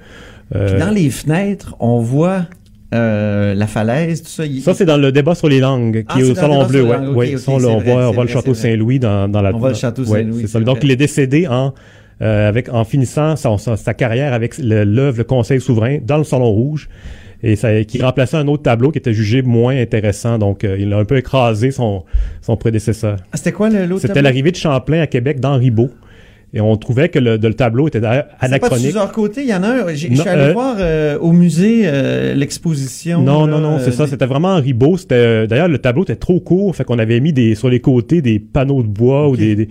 [0.51, 2.45] Puis dans les fenêtres, on voit
[2.93, 4.45] euh, la falaise, tout ça.
[4.45, 6.65] Il- ça, c'est dans le débat sur les langues, Ah, qui est c'est au Salon
[6.67, 6.83] Bleu.
[6.83, 7.29] Ouais, on, vrai, voit, on
[8.09, 8.53] c'est voit le château.
[8.53, 10.45] Saint-Louis dans, dans la On voit le château Saint-Louis.
[10.63, 11.73] Donc, il est décédé en,
[12.21, 16.23] euh, avec, en finissant son- son- sa carrière avec l'œuvre Le Conseil souverain dans le
[16.23, 16.89] Salon Rouge.
[17.45, 20.37] Et ça, qui remplaçait un autre tableau qui était jugé moins intéressant.
[20.37, 22.03] Donc, euh, il a un peu écrasé son,
[22.41, 23.17] son prédécesseur.
[23.33, 25.89] Ah, C'était quoi le- l'autre C'était l'arrivée de Champlain à Québec d'Henri Beau.
[26.55, 28.95] Et on trouvait que le, de- le tableau était d'ailleurs C'est pas de anachronique.
[29.13, 29.93] Côté, il y en a un.
[29.93, 33.21] Je Non, suis allé euh, voir euh, au musée euh, l'exposition.
[33.21, 34.05] Non, là, non, non, c'est ça.
[34.05, 34.97] des- C'était vraiment Henri Beau.
[34.97, 36.75] C'était, euh, d'ailleurs, le tableau était trop court.
[36.75, 39.33] Fait qu'on avait mis des, sur les côtés des panneaux de bois Ok.
[39.33, 39.67] ou des, des-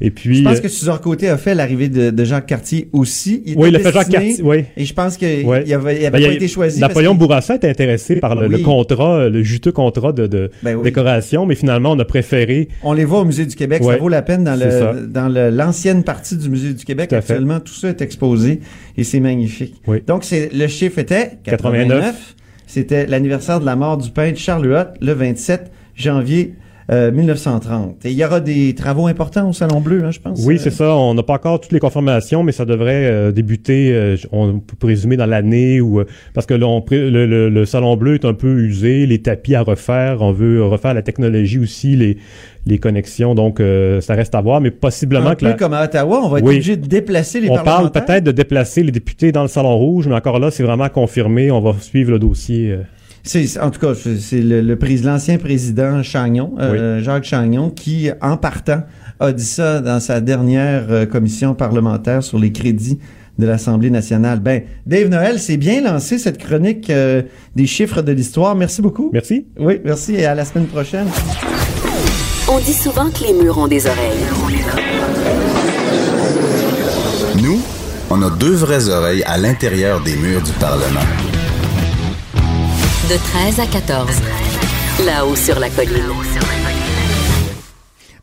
[0.00, 0.38] et puis.
[0.38, 3.42] Je pense euh, que Suzor Côté a fait l'arrivée de, de Jacques Cartier aussi.
[3.46, 4.36] Il oui, il a fait Jacques Cartier.
[4.42, 4.64] Oui.
[4.76, 5.62] Et je pense qu'il Ouais.
[5.66, 6.80] il avait, il avait Ben, pas été choisi.
[6.80, 8.56] Napoléon Bourassa était intéressé par le, Oui.
[8.56, 10.82] le contrat, le juteux contrat de, de Ben oui.
[10.82, 12.68] décoration, mais finalement, on a préféré.
[12.82, 13.82] On les voit au Musée du Québec.
[13.84, 17.10] Ça vaut la peine dans le dans l'ancienne partie du Musée du Québec.
[17.10, 17.16] Tout.
[17.16, 18.60] Actuellement, tout ça est exposé
[18.96, 19.82] et c'est magnifique.
[19.86, 20.02] Oui.
[20.06, 21.88] Donc, c'est le chiffre était 89.
[21.88, 22.34] 89.
[22.66, 26.54] C'était l'anniversaire de la mort du peintre Charles Huot, le 27 janvier
[26.90, 28.04] euh, 1930.
[28.04, 30.40] Et il y aura des travaux importants au Salon Bleu, hein, je pense.
[30.44, 30.94] Oui, euh, c'est ça.
[30.94, 34.76] On n'a pas encore toutes les confirmations, mais ça devrait euh, débuter, euh, on peut
[34.78, 38.24] présumer dans l'année ou euh, parce que là, on le, le- le salon bleu est
[38.24, 42.18] un peu usé, les tapis à refaire, on veut refaire la technologie aussi, les
[42.66, 45.74] les connexions, donc euh, ça reste à voir, mais possiblement Un que peu la- comme
[45.74, 46.54] à Ottawa, on va être Oui.
[46.54, 50.08] obligé de déplacer les on parle peut-être de déplacer les députés dans le salon rouge,
[50.08, 51.50] mais encore là, c'est vraiment confirmé.
[51.50, 52.78] On va suivre le dossier.
[53.26, 58.10] C'est en tout cas c'est le, le président, l'ancien président Chagnon, euh, Jacques Chagnon, qui
[58.20, 58.82] en partant
[59.18, 62.98] a dit ça dans sa dernière euh, commission parlementaire sur les crédits
[63.38, 64.40] de l'Assemblée nationale.
[64.40, 67.22] Ben, Dave Noël, c'est bien lancé cette chronique euh,
[67.56, 68.54] des chiffres de l'histoire.
[68.54, 69.08] Merci beaucoup.
[69.12, 69.46] Merci.
[69.58, 71.06] Oui, merci et à la semaine prochaine.
[72.46, 74.20] On dit souvent que les murs ont des oreilles.
[77.42, 77.58] Nous,
[78.10, 81.00] on a deux vraies oreilles à l'intérieur des murs du Parlement.
[83.10, 84.08] De 13 à 14.
[85.04, 86.02] Là-haut sur la colline.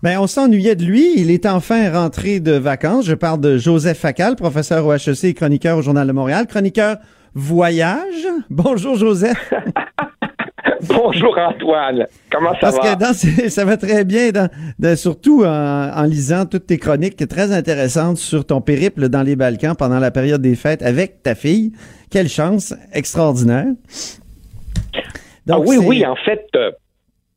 [0.02, 1.14] Ben, on s'ennuyait de lui.
[1.18, 3.06] Il est enfin rentré de vacances.
[3.06, 6.48] Je parle de Joseph Facal, professeur au HEC et chroniqueur au Journal de Montréal.
[6.48, 6.98] Chroniqueur
[7.36, 8.26] voyage.
[8.50, 9.54] Bonjour, Joseph.
[10.88, 12.96] Bonjour Antoine, comment ça Parce va?
[12.96, 16.80] que dans ces- ça va très bien, dans- dans- surtout en, en lisant toutes tes
[16.80, 21.22] chroniques très intéressantes sur ton périple dans les Balkans pendant la période des fêtes avec
[21.22, 21.72] ta fille.
[22.10, 23.68] Quelle chance extraordinaire.
[25.50, 26.72] Ah oui, oui, en fait, euh,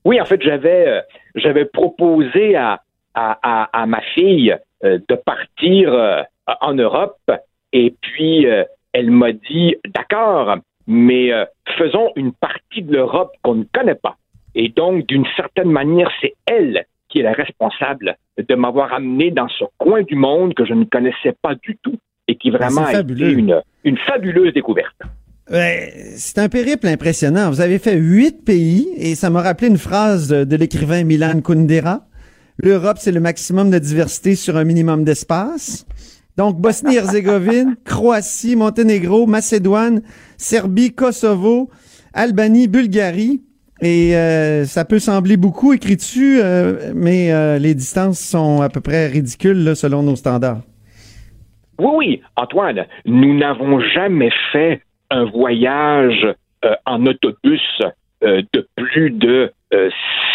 [0.04, 1.00] oui, en fait, j'avais, euh,
[1.34, 2.80] j'avais proposé à,
[3.14, 6.24] à, à, à ma fille euh, de partir
[6.60, 7.30] en Europe,
[7.72, 8.46] et puis
[8.92, 11.30] elle m'a dit, d'accord, mais
[11.78, 14.16] faisons une partie de l'Europe qu'on ne connaît pas.
[14.54, 19.48] Et donc, d'une certaine manière, c'est elle qui est la responsable de m'avoir amené dans
[19.48, 21.96] ce coin du monde que je ne connaissais pas du tout
[22.28, 25.00] et qui vraiment Ah, c'est a été une, une fabuleuse découverte.
[25.50, 27.50] Ouais, c'est un périple impressionnant.
[27.50, 31.40] Vous avez fait huit pays et ça m'a rappelé une phrase de, de l'écrivain Milan
[31.42, 32.06] Kundera.
[32.62, 35.86] L'Europe, c'est le maximum de diversité sur un minimum d'espace.
[36.36, 40.02] Donc, Bosnie-Herzégovine, Croatie, Monténégro, Macédoine,
[40.36, 41.70] Serbie, Kosovo,
[42.12, 43.42] Albanie, Bulgarie.
[43.82, 48.80] Et euh, ça peut sembler beaucoup, écris-tu, euh, mais euh, les distances sont à peu
[48.80, 50.62] près ridicules là, selon nos standards.
[51.78, 54.80] Oui, oui, Antoine, nous n'avons jamais fait
[55.10, 56.26] un voyage
[56.64, 57.82] euh, en autobus
[58.22, 59.90] euh, de plus de euh,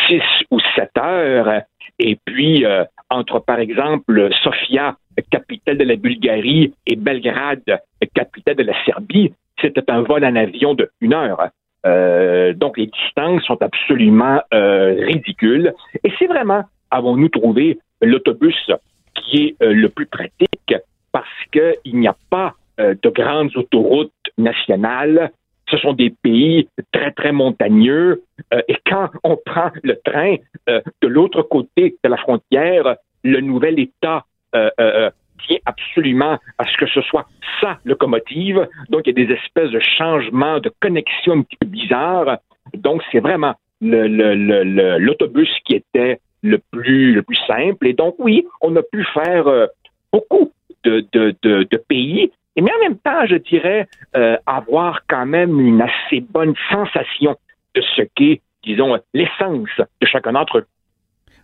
[0.08, 1.64] six ou sept heures.
[1.98, 4.96] Et puis, euh, entre, par exemple, Sofia,
[5.32, 7.80] capitale de la Bulgarie, et Belgrade,
[8.14, 11.50] capitale de la Serbie, c'était un vol en avion de une heure.
[11.86, 15.74] Euh, donc, les distances sont absolument euh, ridicules.
[16.04, 18.70] Et c'est vraiment, avons-nous trouvé l'autobus
[19.16, 20.76] qui est euh, le plus pratique
[21.12, 25.32] parce qu'il n'y a pas euh, de grandes autoroutes nationales.
[25.70, 28.24] Ce sont des pays très, très montagneux.
[28.54, 30.36] Euh, et quand on prend le train
[30.68, 36.88] euh, de l'autre côté de la frontière, le nouvel État tient absolument à ce que
[36.88, 37.28] ce soit
[37.62, 38.68] sa locomotive.
[38.90, 42.38] Donc, il y a des espèces de changements, de connexions un petit peu bizarres.
[42.74, 47.88] Donc, c'est vraiment le- le- le- l'autobus qui était le plus, le plus simple.
[47.88, 49.68] Et donc, oui, on a pu faire
[50.12, 50.52] beaucoup
[50.84, 55.60] de, de, de pays, et mais en même temps, je dirais, euh, avoir quand même
[55.60, 57.36] une assez bonne sensation
[57.76, 59.68] de ce qu'est, disons, l'essence
[60.02, 60.66] de chacun d'entre eux.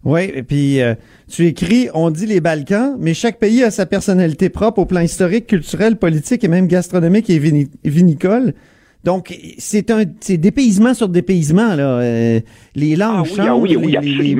[0.03, 0.93] Oui, et puis euh,
[1.31, 4.99] tu écris, on dit les Balkans, mais chaque pays a sa personnalité propre au plan
[4.99, 8.53] historique, culturel, politique et même gastronomique et vini- vinicole.
[9.03, 11.99] Donc, c'est un c'est dépaysement sur dépaysement, là.
[12.01, 12.39] Euh,
[12.75, 14.37] les langues Ah oui, changent, ah oui, oui, les-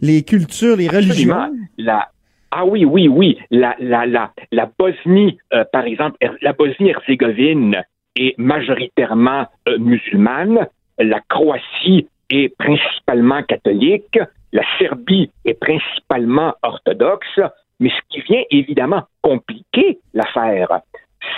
[0.00, 1.36] les, cultures, les religions.
[1.78, 2.08] La,
[2.56, 3.36] ah oui, oui, oui.
[3.50, 7.82] La, la, la, la Bosnie, euh, par exemple, la Bosnie-Herzégovine
[8.14, 10.68] est majoritairement euh, musulmane.
[10.98, 14.20] La Croatie est principalement catholique.
[14.52, 17.40] La Serbie est principalement orthodoxe.
[17.80, 20.80] Mais ce qui vient évidemment compliquer l'affaire,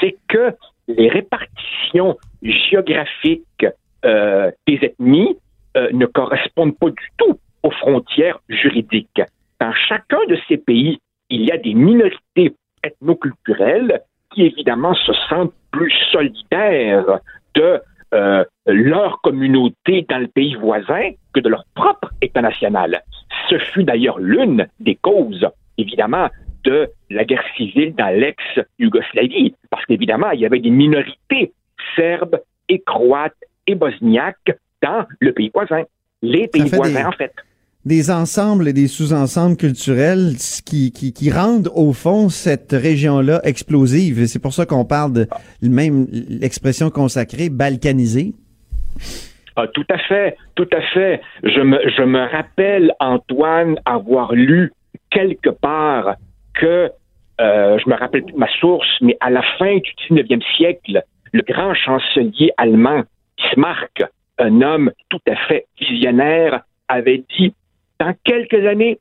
[0.00, 0.52] c'est que
[0.86, 3.66] les répartitions géographiques
[4.04, 5.38] euh, des ethnies
[5.92, 9.20] ne correspondent pas du tout aux frontières juridiques.
[9.60, 15.54] Dans chacun de ces pays, il y a des minorités ethnoculturelles qui évidemment se sentent
[15.70, 17.20] plus solidaires
[17.54, 17.80] de
[18.14, 23.02] euh, leur communauté dans le pays voisin que de leur propre État national.
[23.48, 25.46] Ce fut d'ailleurs l'une des causes,
[25.78, 26.28] évidemment,
[26.64, 31.52] de la guerre civile dans l'ex-Yougoslavie, parce qu'évidemment, il y avait des minorités
[31.94, 33.34] serbes et croates
[33.66, 35.82] et bosniaques dans le pays voisin,
[36.22, 37.32] les pays voisins des- en fait.
[37.86, 40.32] Des ensembles et des sous-ensembles culturels
[40.66, 44.18] qui, qui, qui rendent, au fond, cette région-là explosive.
[44.18, 45.28] Et c'est pour ça qu'on parle de
[45.62, 48.32] même l'expression consacrée, balkanisée.
[49.54, 51.20] Ah, tout à fait, tout à fait.
[51.44, 54.72] Je me, je me rappelle, Antoine, avoir lu
[55.10, 56.16] quelque part
[56.54, 56.90] que,
[57.40, 61.42] euh, je me rappelle plus ma source, mais à la fin du 19e siècle, le
[61.42, 63.02] grand chancelier allemand
[63.38, 64.02] Bismarck,
[64.38, 67.54] un homme tout à fait visionnaire, avait dit,
[68.00, 68.98] dans quelques années,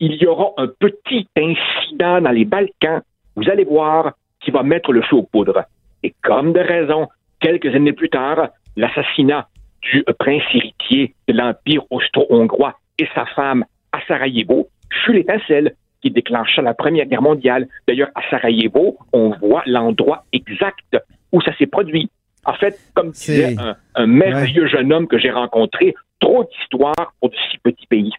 [0.00, 3.02] il y aura un petit incident dans les Balkans,
[3.34, 5.64] vous allez voir, qui va mettre le feu aux poudres.
[6.02, 7.08] Et comme de raison,
[7.40, 9.48] quelques années plus tard, l'assassinat
[9.82, 14.68] du prince héritier de l'Empire austro-hongrois et sa femme à Sarajevo
[15.04, 17.66] fut l'étincelle qui déclencha la Première Guerre mondiale.
[17.88, 20.96] D'ailleurs, à Sarajevo, on voit l'endroit exact
[21.32, 22.10] où ça s'est produit.
[22.44, 27.14] En fait, comme disait C'est- un, un merveilleux jeune homme que j'ai rencontré, trop d'histoire
[27.20, 28.12] pour de si petits pays.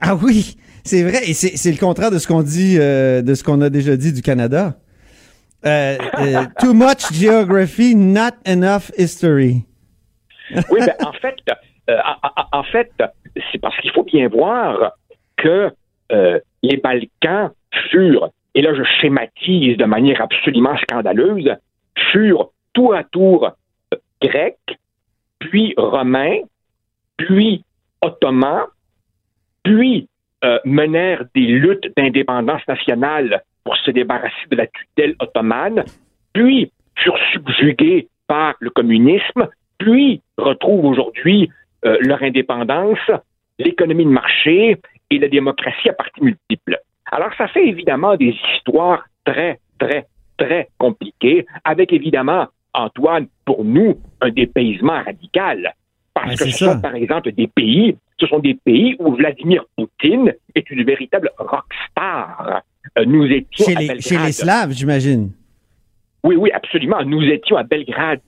[0.00, 1.28] Ah oui, c'est vrai.
[1.28, 3.96] Et c'est c'est le contraire de ce qu'on dit, euh, de ce qu'on a déjà
[3.96, 4.78] dit du Canada.
[5.66, 9.64] Euh, euh, too much geography, not enough history.
[10.70, 11.36] Oui, ben, en fait,
[12.52, 12.90] en- fait,
[13.52, 14.92] c'est parce qu'il faut bien voir
[15.36, 15.70] que
[16.62, 17.50] les Balkans
[17.90, 21.50] furent, et là je schématise de manière absolument scandaleuse,
[22.10, 23.52] furent tour à tour
[24.22, 24.56] grecs,
[25.38, 26.38] puis romains,
[27.20, 27.64] puis
[28.00, 28.66] ottomans,
[29.62, 30.08] puis
[30.42, 35.84] euh, menèrent des luttes d'indépendance nationale pour se débarrasser de la tutelle ottomane,
[36.32, 41.50] puis furent subjugués par le communisme, puis retrouvent aujourd'hui
[41.84, 43.10] euh, leur indépendance,
[43.58, 44.78] l'économie de marché
[45.10, 46.78] et la démocratie à partie multiple.
[47.12, 50.06] Alors ça fait évidemment des histoires très, très,
[50.38, 55.74] très compliquées, avec évidemment, Antoine, pour nous, un dépaysement radical.
[56.14, 56.72] Parce que ce ça.
[56.72, 61.30] sont, par exemple, des pays, ce sont des pays où Vladimir Poutine est une véritable
[61.38, 62.62] rockstar.
[62.98, 64.02] Euh, nous étions Chez à les, Belgrade.
[64.02, 65.30] chez les Slaves, j'imagine.
[66.24, 67.02] Oui, oui, absolument.
[67.04, 68.20] Nous étions à Belgrade,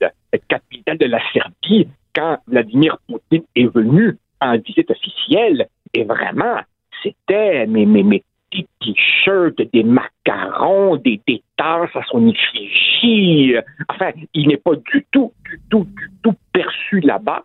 [0.47, 5.67] capitale de la Serbie, quand Vladimir Poutine est venu en visite officielle.
[5.93, 6.59] Et vraiment,
[7.03, 13.55] c'était mais, mais, mais, des t-shirts, des macarons, des, des tasses à son effigie.
[13.89, 17.43] Enfin, il n'est pas du tout, du tout, du tout perçu là-bas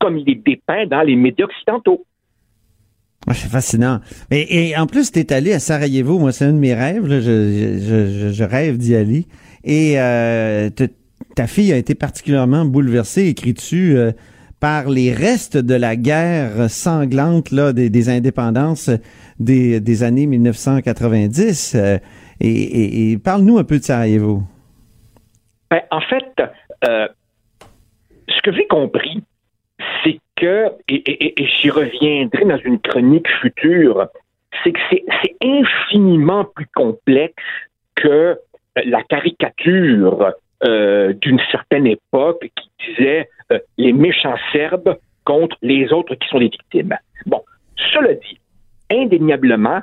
[0.00, 2.04] comme il est dépeint dans les médias occidentaux.
[3.32, 4.00] C'est fascinant.
[4.30, 6.18] Et, et en plus, t'es allé à Sarajevo.
[6.18, 7.06] Moi, c'est un de mes rêves.
[7.06, 7.20] là.
[7.20, 9.26] Je, je, je, je rêve d'y aller.
[9.62, 10.70] Et euh,
[11.36, 14.12] ta fille a été particulièrement bouleversée, écris-tu, euh,
[14.58, 18.90] par les restes de la guerre sanglante là, des, des indépendances
[19.38, 21.74] des, des années 1990.
[21.76, 21.98] Euh,
[22.40, 24.42] et et- et parle-nous un peu de Sarajevo.
[25.70, 26.42] Ben, en fait,
[28.28, 29.22] ce que j'ai compris,
[30.42, 34.06] et, j'y reviendrai dans une chronique future,
[34.62, 37.42] c'est que c'est infiniment plus complexe
[37.94, 38.36] que euh,
[38.84, 40.32] la caricature
[40.64, 46.38] euh, d'une certaine époque qui disait euh, les méchants Serbes contre les autres qui sont
[46.38, 46.96] les victimes.
[47.26, 47.42] Bon,
[47.76, 48.40] cela dit,
[48.90, 49.80] indéniablement,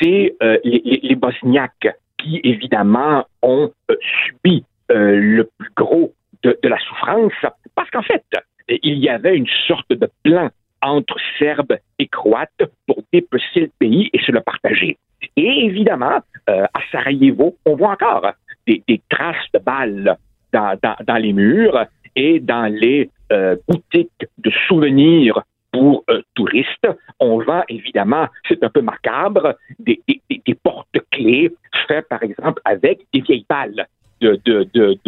[0.00, 7.32] c'est les, les- Bosniaques qui, évidemment, ont subi le plus gros de la souffrance,
[7.74, 8.24] parce qu'en fait,
[8.82, 10.50] il y avait une sorte de plan
[10.82, 12.50] entre Serbes et Croates
[12.86, 14.98] pour dépecer le pays et se le partager.
[15.36, 16.18] Et évidemment,
[16.50, 18.32] euh, à Sarajevo, on voit encore
[18.66, 20.16] des, traces de balles
[20.52, 26.88] dans, les murs et dans les euh, boutiques de souvenirs pour euh, touristes.
[27.18, 31.50] On vend évidemment, c'est un peu macabre, des, des, des- porte-clés
[31.88, 33.86] faits par exemple avec des vieilles balles
[34.20, 34.98] de, de,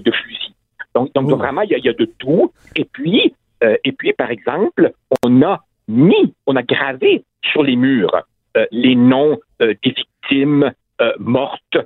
[0.00, 0.54] de fusil.
[0.94, 1.36] Donc, donc Oh.
[1.36, 2.52] vraiment, il y, a, il y a de tout.
[2.76, 4.92] Et puis, euh, et puis, par exemple,
[5.24, 8.22] on a mis, on a gravé sur les murs
[8.56, 10.72] euh, les noms euh, des victimes
[11.18, 11.78] mortes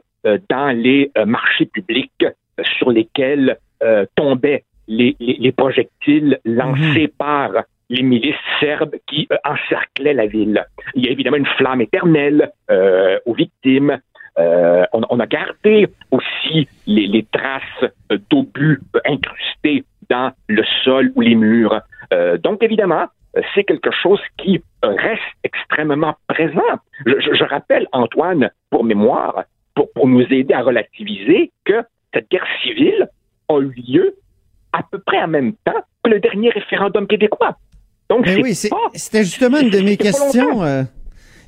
[0.51, 2.27] dans les marchés publics
[2.77, 3.57] sur lesquels
[4.15, 7.53] tombaient les, les, les projectiles lancés par
[7.89, 10.67] les milices serbes qui encerclaient la ville.
[10.95, 12.51] Il y a évidemment une flamme éternelle
[13.25, 13.99] aux victimes.
[14.39, 17.91] Euh, on, on a gardé aussi les, les traces
[18.31, 21.81] d'obus incrustés dans le sol ou les murs.
[22.13, 23.07] Euh, donc, évidemment,
[23.55, 26.61] c'est quelque chose qui reste extrêmement présent.
[27.07, 29.45] Je, je- je rappelle, Antoine, pour mémoire,
[29.75, 31.83] pour, pour nous aider à relativiser, que
[32.15, 33.09] cette guerre civile
[33.49, 34.15] a eu lieu
[34.73, 37.57] à peu près en même temps que le dernier référendum québécois.
[38.09, 38.55] Donc, oui,
[38.95, 40.63] c'était justement une de mes questions.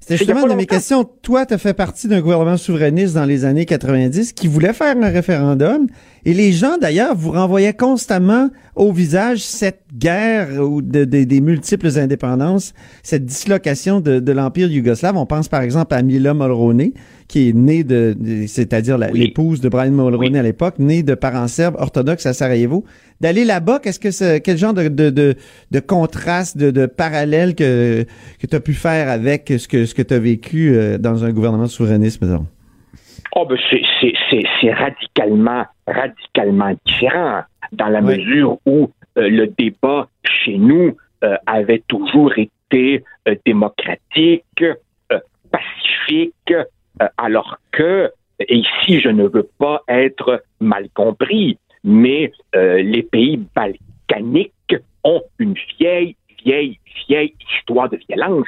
[0.09, 1.05] C'était justement de mes questions.
[1.05, 4.97] Toi, tu as fait partie d'un gouvernement souverainiste dans les années 90 qui voulait faire
[4.97, 5.87] un référendum.
[6.25, 11.41] Et les gens, d'ailleurs, vous renvoyaient constamment au visage cette guerre ou de, de- des
[11.41, 15.17] multiples indépendances, cette dislocation de, de l'Empire yougoslave.
[15.17, 16.93] On pense par exemple à Mila Mulroney,
[17.29, 19.19] qui est née de, c'est-à-dire Oui.
[19.21, 20.39] l'épouse de Brian Mulroney Oui.
[20.39, 22.85] à l'époque, née de parents serbes orthodoxes à Sarajevo.
[23.21, 25.35] D'aller là-bas, qu'est-ce que c'est, quel genre de,
[25.87, 28.05] contraste, de, parallèle que,
[28.41, 31.25] que tu as pu faire avec ce que, ce que tu as vécu euh, dans
[31.25, 32.47] un gouvernement souverainiste, mettons?
[33.37, 33.59] Oh, ben
[34.01, 38.19] c'est, radicalement, radicalement différent dans la Oui.
[38.19, 44.45] mesure où euh, le débat chez nous euh, avait toujours été euh, démocratique,
[45.51, 46.53] pacifique,
[47.17, 54.77] alors que, et ici je ne veux pas être mal compris, mais les pays Balkaniques
[55.05, 58.47] ont une vieille, vieille, vieille histoire de violence.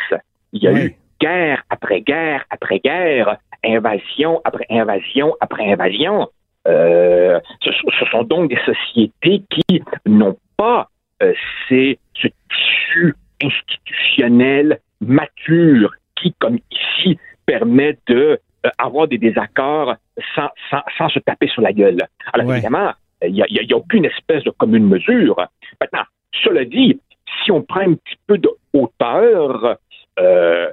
[0.53, 6.29] Il y a eu guerre après guerre après guerre, invasion après invasion après invasion.
[6.69, 10.89] Euh, ce, ce sont donc des sociétés qui n'ont pas
[11.23, 11.33] euh,
[11.69, 19.97] ces, ce tissu institutionnel mature qui, comme ici, permet de euh, avoir des désaccords
[20.35, 22.03] sans, sans, sans se taper sur la gueule.
[22.33, 22.57] Alors Ouais.
[22.57, 22.93] évidemment,
[23.23, 25.37] il n'y a aucune espèce de commune mesure.
[25.81, 26.05] Maintenant,
[26.45, 27.01] cela dit,
[27.43, 29.77] si on prend un petit peu de hauteur,
[30.19, 30.71] euh,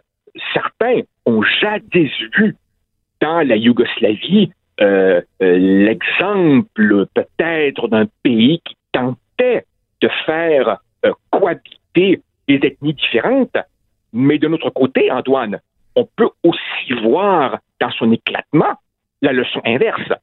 [0.54, 2.56] certains ont jadis vu
[3.22, 9.66] dans la Yougoslavie euh, euh, l'exemple peut-être d'un pays qui tentait
[10.02, 13.58] de faire euh, cohabiter des ethnies différentes,
[14.14, 15.60] mais de notre côté, Antoine,
[15.96, 18.76] on peut aussi voir dans son éclatement
[19.22, 20.14] la leçon inverse.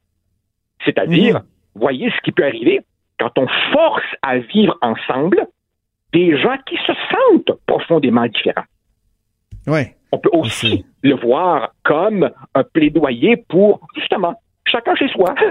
[0.85, 1.41] C'est-à-dire,
[1.75, 2.79] voyez ce qui peut arriver
[3.19, 5.47] quand on force à vivre ensemble
[6.13, 8.63] des gens qui se sentent profondément différents.
[9.67, 9.95] Ouais.
[10.15, 15.35] On peut aussi le voir comme un plaidoyer pour, justement, chacun chez soi.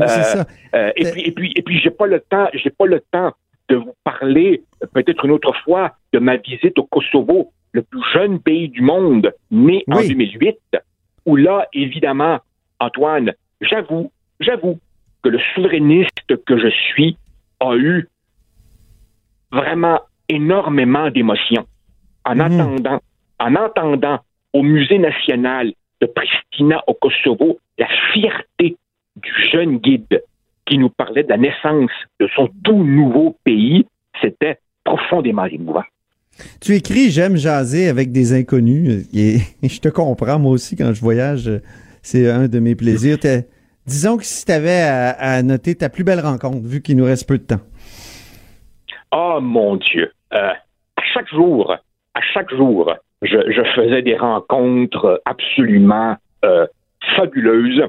[0.00, 0.46] Euh, ça.
[0.76, 3.32] Euh, et puis, et puis, et puis, j'ai pas le temps, j'ai pas le temps
[3.68, 8.00] de vous parler, euh, peut-être une autre fois, de ma visite au Kosovo, le plus
[8.14, 10.06] jeune pays du monde, né en Oui.
[10.10, 10.56] 2008,
[11.26, 12.38] où là, évidemment,
[12.78, 14.78] Antoine, j'avoue, j'avoue
[15.24, 17.16] que le souverainiste que je suis
[17.58, 18.06] a eu
[19.50, 21.66] vraiment énormément d'émotions
[22.24, 22.40] en Mhm.
[22.42, 23.00] attendant,
[23.40, 24.20] en entendant
[24.52, 28.76] au Musée national de Pristina au Kosovo la fierté
[29.16, 30.22] du jeune guide
[30.66, 33.86] qui nous parlait de la naissance de son tout nouveau pays,
[34.20, 35.82] c'était profondément émouvant.
[36.60, 39.08] Tu écris J'aime jaser avec des inconnus.
[39.12, 41.50] Et, et je te comprends, moi aussi, quand je voyage,
[42.02, 43.18] c'est un de mes plaisirs.
[43.86, 47.04] Disons que si tu avais à, à noter ta plus belle rencontre, vu qu'il nous
[47.04, 47.60] reste peu de temps.
[49.12, 50.12] Oh mon Dieu!
[50.32, 50.52] Euh,
[50.96, 51.74] à chaque jour,
[52.14, 56.66] à chaque jour, je, je faisais des rencontres absolument euh,
[57.16, 57.82] fabuleuses.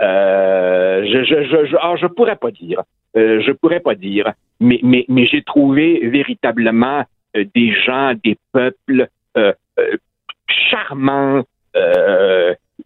[0.00, 2.82] Euh, je, je, je, ah, je pourrais pas dire.
[3.16, 4.32] Euh, je pourrais pas dire.
[4.60, 7.04] Mais, mais, mais j'ai trouvé véritablement
[7.36, 9.96] euh, des gens, des peuples euh, euh,
[10.48, 11.42] charmants,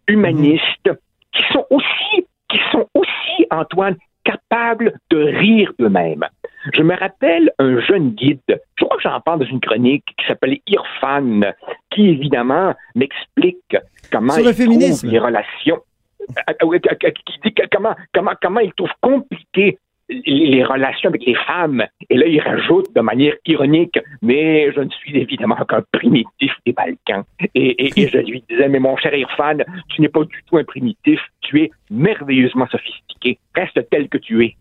[0.07, 0.91] humanistes,
[1.31, 3.95] qui sont aussi, qui sont aussi, Antoine,
[4.25, 6.25] capables de rire d'eux-mêmes.
[6.73, 8.41] Je me rappelle un jeune guide,
[8.75, 11.53] je crois que j'en parle dans une chronique qui s'appelait Irfan,
[11.91, 13.77] qui évidemment m'explique
[14.11, 15.07] comment Sur le il féminisme.
[15.07, 15.79] trouve les relations,
[16.21, 19.77] euh, euh, euh, qui dit que- comment, comment, comment il trouve compliqué
[20.25, 21.85] les relations avec les femmes.
[22.09, 26.73] Et là, il rajoute de manière ironique, mais je ne suis évidemment qu'un primitif des
[26.73, 27.23] Balkans.
[27.55, 30.57] Et, et- et je lui disais, mais mon cher Irfan, tu n'es pas du tout
[30.57, 33.39] un primitif, tu es merveilleusement sophistiqué.
[33.55, 34.55] Reste tel que tu es.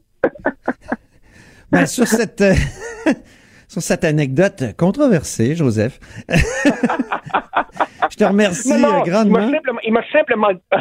[1.73, 2.43] Ben, sur cette
[3.71, 6.01] sur cette anecdote controversée, Joseph.
[6.29, 9.49] je te remercie Non, non, euh, grandement.
[9.85, 10.49] il m'a simplement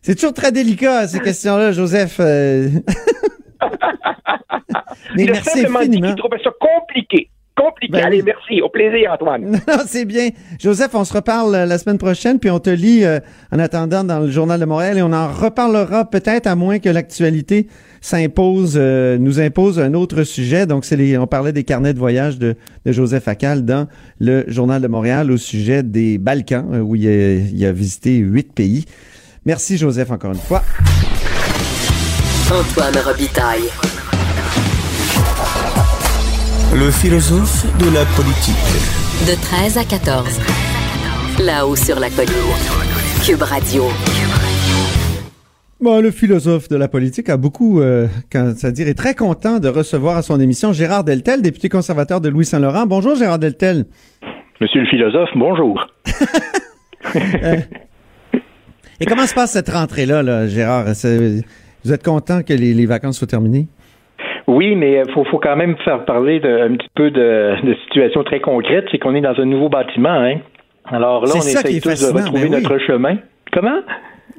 [0.00, 2.16] C'est toujours très délicat ces questions-là, Joseph.
[2.20, 2.70] euh.
[5.14, 6.08] Mais il a merci simplement dit infiniment.
[6.08, 7.28] qu'il trouvait ça compliqué.
[7.56, 7.92] Compliqué.
[7.92, 8.24] Ben Allez, oui.
[8.26, 8.60] merci.
[8.60, 9.52] Au plaisir, Antoine.
[9.68, 10.28] Non, c'est bien.
[10.60, 13.18] Joseph, on se reparle euh, la semaine prochaine, puis on te lit euh,
[13.50, 16.90] en attendant dans le Journal de Montréal et on en reparlera peut-être à moins que
[16.90, 17.66] l'actualité
[18.02, 20.66] s'impose, euh, nous impose un autre sujet.
[20.66, 23.88] Donc, c'est les, on parlait des carnets de voyage de, de Joseph Akal dans
[24.20, 28.16] le Journal de Montréal au sujet des Balkans, euh, où il a, il a visité
[28.18, 28.84] huit pays.
[29.46, 30.62] Merci, Joseph, encore une fois.
[32.50, 33.95] Antoine Robitaille.
[36.78, 38.54] Le philosophe de la politique.
[39.24, 40.28] De 13 à 14.
[41.42, 42.34] Là-haut sur la colline.
[43.24, 43.84] Cube Radio.
[45.80, 49.68] Bon, le philosophe de la politique a beaucoup, euh, quand, c'est-à-dire est très content de
[49.68, 52.84] recevoir à son émission Gérard Deltel, député conservateur de Louis-Saint-Laurent.
[52.84, 53.86] Bonjour, Gérard Deltel.
[54.60, 55.82] Monsieur le philosophe, bonjour.
[59.00, 60.84] Et comment se passe cette rentrée-là, là, Gérard?
[61.84, 63.66] Vous êtes content que les, les vacances soient terminées?
[64.46, 67.74] Oui, mais il faut, faut quand même faire parler de, un petit peu de, de
[67.84, 68.84] situation très concrète.
[68.90, 70.08] C'est qu'on est dans un nouveau bâtiment.
[70.10, 70.36] Hein?
[70.84, 72.62] Alors là, on est tous de retrouver ben oui.
[72.62, 73.16] notre chemin.
[73.52, 73.80] Comment?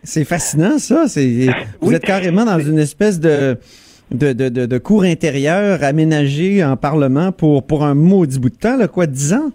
[0.03, 1.07] C'est fascinant, ça.
[1.07, 1.47] C'est,
[1.81, 3.57] vous êtes carrément dans une espèce de,
[4.11, 8.55] de, de, de, de cour intérieure aménagée en Parlement pour, pour un maudit bout de
[8.55, 9.51] temps, là, quoi, 10 ans?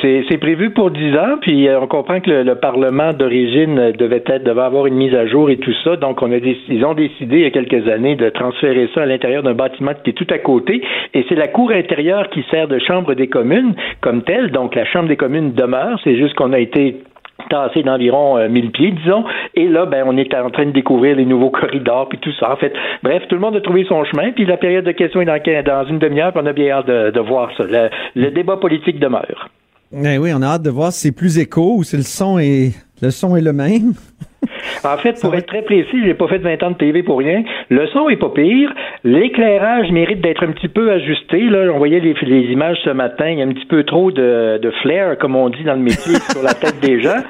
[0.00, 3.92] C'est prévu pour 10 ans, puis euh, on comprend que le, le Parlement d'origine euh,
[3.92, 5.96] devait être devait avoir une mise à jour et tout ça.
[5.96, 9.06] Donc, on a ils ont décidé il y a quelques années de transférer ça à
[9.06, 10.80] l'intérieur d'un bâtiment qui est tout à côté.
[11.12, 14.52] Et c'est la cour intérieure qui sert de chambre des communes comme telle.
[14.52, 15.98] Donc, la chambre des communes demeure.
[16.04, 17.02] C'est juste qu'on a été
[17.48, 19.24] tassé d'environ euh, 1000 pieds, disons.
[19.56, 22.52] Et là, ben, on est en train de découvrir les nouveaux corridors puis tout ça.
[22.52, 22.72] En fait,
[23.02, 24.30] bref, tout le monde a trouvé son chemin.
[24.30, 26.32] Puis la période de questions est dans, dans une demi-heure.
[26.32, 27.64] Puis on a bien hâte de, de voir ça.
[27.64, 29.48] Le, le débat politique demeure.
[29.92, 32.38] Eh oui, on a hâte de voir si c'est plus écho ou si le son
[32.38, 33.94] est le son est le même.
[34.84, 37.42] En fait, pour être très précis, j'ai pas fait 20 ans de TV pour rien.
[37.68, 38.72] Le son est pas pire.
[39.04, 41.40] L'éclairage mérite d'être un petit peu ajusté.
[41.48, 43.28] Là, on voyait les, les images ce matin.
[43.28, 45.80] Il y a un petit peu trop de, de flair, comme on dit dans le
[45.80, 47.20] métier, sur la tête des gens.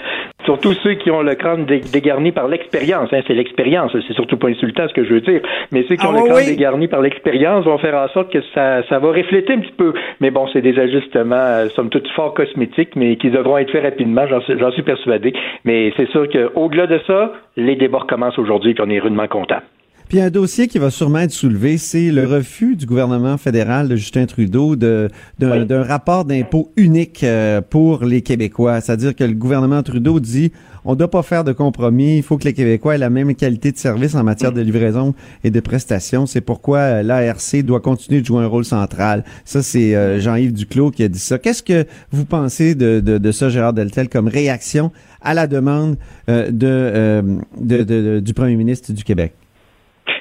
[0.45, 3.13] Surtout ceux qui ont le crâne dé- dégarni par l'expérience.
[3.13, 3.93] Hein, c'est l'expérience.
[4.07, 5.41] C'est surtout pas insultant ce que je veux dire.
[5.73, 6.47] Mais ceux qui Ah ont le crâne oui.
[6.47, 9.93] dégarni par l'expérience vont faire en sorte que ça, ça va refléter un petit peu.
[10.21, 13.83] Mais bon, c'est des ajustements, euh, somme toute, fort cosmétiques, mais qui devront être faits
[13.85, 14.27] rapidement.
[14.29, 15.33] J'en suis, j'en suis persuadé.
[15.65, 19.63] Mais c'est sûr qu'au-delà de ça, les débats recommencent aujourd'hui, puis on est rudement contents.
[20.11, 23.95] Puis un dossier qui va sûrement être soulevé, c'est le refus du gouvernement fédéral de
[23.95, 28.81] Justin Trudeau de d'un d'un rapport d'impôt unique euh, pour les Québécois.
[28.81, 30.51] C'est-à-dire que le gouvernement Trudeau dit
[30.85, 33.35] on ne doit pas faire de compromis, il faut que les Québécois aient la même
[33.35, 35.15] qualité de service en matière de livraison
[35.45, 36.27] et de prestations.
[36.27, 39.25] C'est pourquoi euh, l'ARC doit continuer de jouer un rôle central.
[39.45, 41.39] Ça, c'est euh, Jean-Yves Duclos qui a dit ça.
[41.39, 45.97] Qu'est-ce que vous pensez de, de, ça, Gérard Deltel, comme réaction à la demande
[46.29, 49.35] euh, du premier ministre du Québec?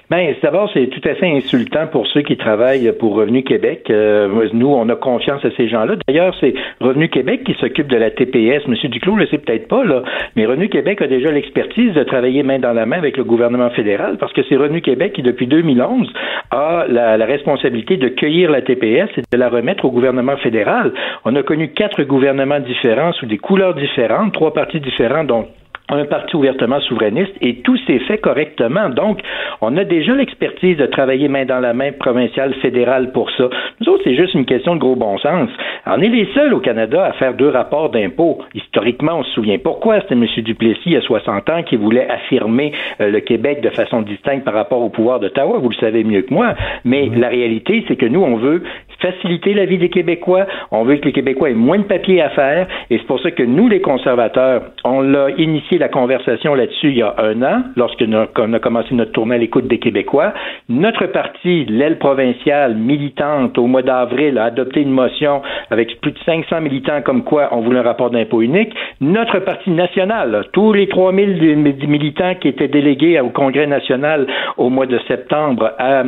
[0.10, 3.92] Ben, d'abord, c'est tout à fait insultant pour ceux qui travaillent pour Revenu Québec.
[3.92, 5.98] Euh, nous, on a confiance à ces gens-là.
[6.08, 8.68] D'ailleurs, c'est Revenu Québec qui s'occupe de la TPS.
[8.68, 10.02] Monsieur Duclos le sait peut-être pas, là,
[10.36, 13.70] mais Revenu Québec a déjà l'expertise de travailler main dans la main avec le gouvernement
[13.70, 16.12] fédéral parce que c'est Revenu Québec qui, depuis 2011,
[16.50, 20.92] a la, la responsabilité de cueillir la TPS et de la remettre au gouvernement fédéral.
[21.24, 25.46] On a connu quatre gouvernements différents sous des couleurs différentes, trois partis différents, dont
[25.90, 28.90] un parti ouvertement souverainiste et tout s'est fait correctement.
[28.90, 29.20] Donc,
[29.62, 33.50] on a déjà l'expertise de travailler main dans la main provinciale, fédérale pour ça.
[33.80, 35.50] Nous autres, c'est juste une question de gros bon sens.
[35.86, 38.40] On est les seuls au Canada à faire deux rapports d'impôts.
[38.54, 40.02] Historiquement, on se souvient pourquoi.
[40.02, 40.26] C'était M.
[40.38, 44.46] Duplessis, il y a 60 ans, qui voulait affirmer euh, le Québec de façon distincte
[44.46, 45.58] par rapport au pouvoir d'Ottawa.
[45.60, 46.56] Vous le savez mieux que moi.
[46.86, 48.64] Mais la réalité, c'est que nous, on veut
[49.00, 50.46] faciliter la vie des Québécois.
[50.72, 52.68] On veut que les Québécois aient moins de papiers à faire.
[52.90, 56.98] Et c'est pour ça que nous, les conservateurs, on l'a initié la conversation là-dessus il
[56.98, 60.34] y a un an, lorsque nous- qu'on a commencé notre tournée à l'écoute des Québécois.
[60.70, 66.20] Notre parti, l'aile provinciale, militante, au mois d'avril, a adopté une motion avec plus de
[66.26, 68.74] 500 militants comme quoi on voulait un rapport d'impôt unique.
[69.02, 74.28] Notre parti national, tous les 3000 mi- militants qui étaient délégués au Congrès national
[74.58, 76.04] au mois de septembre euh,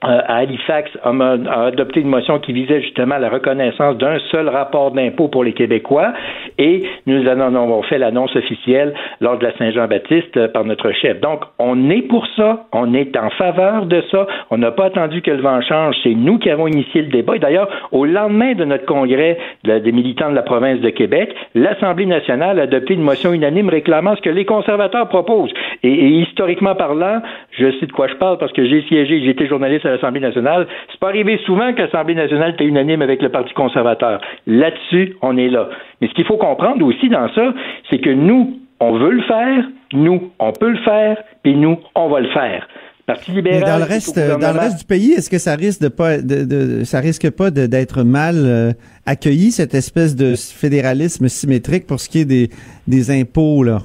[0.00, 5.26] à Halifax a, adopté une motion qui visait justement la reconnaissance d'un seul rapport d'impôt
[5.26, 6.12] pour les Québécois
[6.56, 11.20] et nous en avons fait l'annonce officielle lors de la Saint-Jean-Baptiste euh, par notre chef.
[11.20, 15.20] Donc, on est pour ça, on est en faveur de ça, on n'a pas attendu
[15.20, 17.36] que le vent change, c'est nous qui avons initié le débat.
[17.36, 22.06] Et d'ailleurs, au lendemain de notre congrès des militants de la province de Québec, l'Assemblée
[22.06, 25.52] nationale a adopté une motion unanime réclamant ce que les conservateurs proposent.
[25.82, 27.20] Et, et historiquement parlant,
[27.50, 30.20] je sais de quoi je parle parce que j'ai siégé, j'ai été journaliste à l'Assemblée
[30.20, 30.66] nationale.
[30.92, 34.20] C'est pas arrivé souvent que l'Assemblée nationale était unanime avec le Parti conservateur.
[34.46, 35.68] Là-dessus, on est là.
[36.00, 37.52] Mais ce qu'il faut comprendre aussi dans ça,
[37.90, 42.08] c'est que nous, on veut le faire, nous, on peut le faire, puis nous, on
[42.08, 42.68] va le faire.
[43.06, 43.62] Parti Mais libéral.
[43.62, 46.44] dans le reste, dans le reste du pays, est-ce que ça risque de pas, de,
[46.44, 48.72] de- ça risque pas d'être mal euh,
[49.06, 52.50] accueilli cette espèce de fédéralisme symétrique pour ce qui est des,
[52.86, 53.78] des impôts là?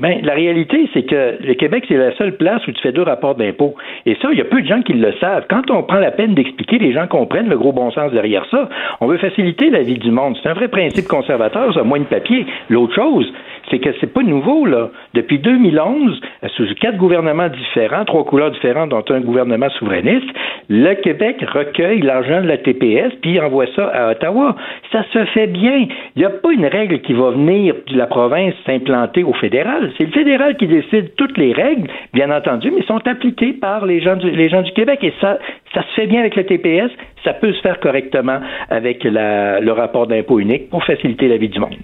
[0.00, 3.02] Ben, la réalité, c'est que le Québec, c'est la seule place où tu fais deux
[3.02, 3.74] rapports d'impôts.
[4.06, 5.44] Et ça, il y a peu de gens qui le savent.
[5.50, 8.70] Quand on prend la peine d'expliquer, les gens comprennent le gros bon sens derrière ça.
[9.00, 10.38] On veut faciliter la vie du monde.
[10.42, 12.46] C'est un vrai principe conservateur, ça, moins de papier.
[12.70, 13.30] L'autre chose,
[13.70, 14.90] c'est que c'est pas nouveau, là.
[15.14, 16.20] Depuis 2011,
[16.56, 20.28] sous quatre gouvernements différents, trois couleurs différentes, dont un gouvernement souverainiste,
[20.68, 24.56] le Québec recueille l'argent de la TPS puis envoie ça à Ottawa.
[24.92, 25.86] Ça se fait bien.
[26.16, 29.92] Il n'y a pas une règle qui va venir de la province s'implanter au fédéral.
[29.98, 34.00] C'est le fédéral qui décide toutes les règles, bien entendu, mais sont appliquées par les
[34.00, 35.00] gens du, Québec.
[35.02, 35.38] Et ça,
[35.74, 36.90] ça se fait bien avec le TPS.
[37.24, 38.40] Ça peut se faire correctement
[38.70, 41.76] avec le rapport d'impôt unique pour faciliter la vie du monde.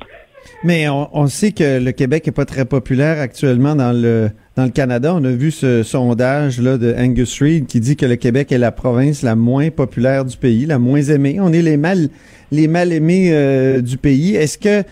[0.64, 4.70] Mais on, sait que le Québec est pas très populaire actuellement dans le dans le
[4.70, 5.14] Canada.
[5.14, 8.58] On a vu ce sondage là de Angus Reid qui dit que le Québec est
[8.58, 11.38] la province la moins populaire du pays, la moins aimée.
[11.40, 12.08] On est les mal
[12.52, 14.34] les mal aimés euh, du pays.
[14.34, 14.82] Est-ce que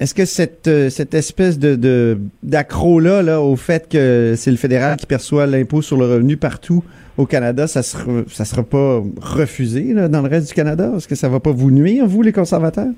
[0.00, 4.56] est-ce que cette euh, cette espèce de d'accro là là au fait que c'est le
[4.56, 6.84] fédéral qui perçoit l'impôt sur le revenu partout
[7.16, 10.92] au Canada, ça sera ça sera pas refusé dans le reste du Canada?
[10.96, 12.92] Est-ce que ça va pas vous nuire vous les conservateurs?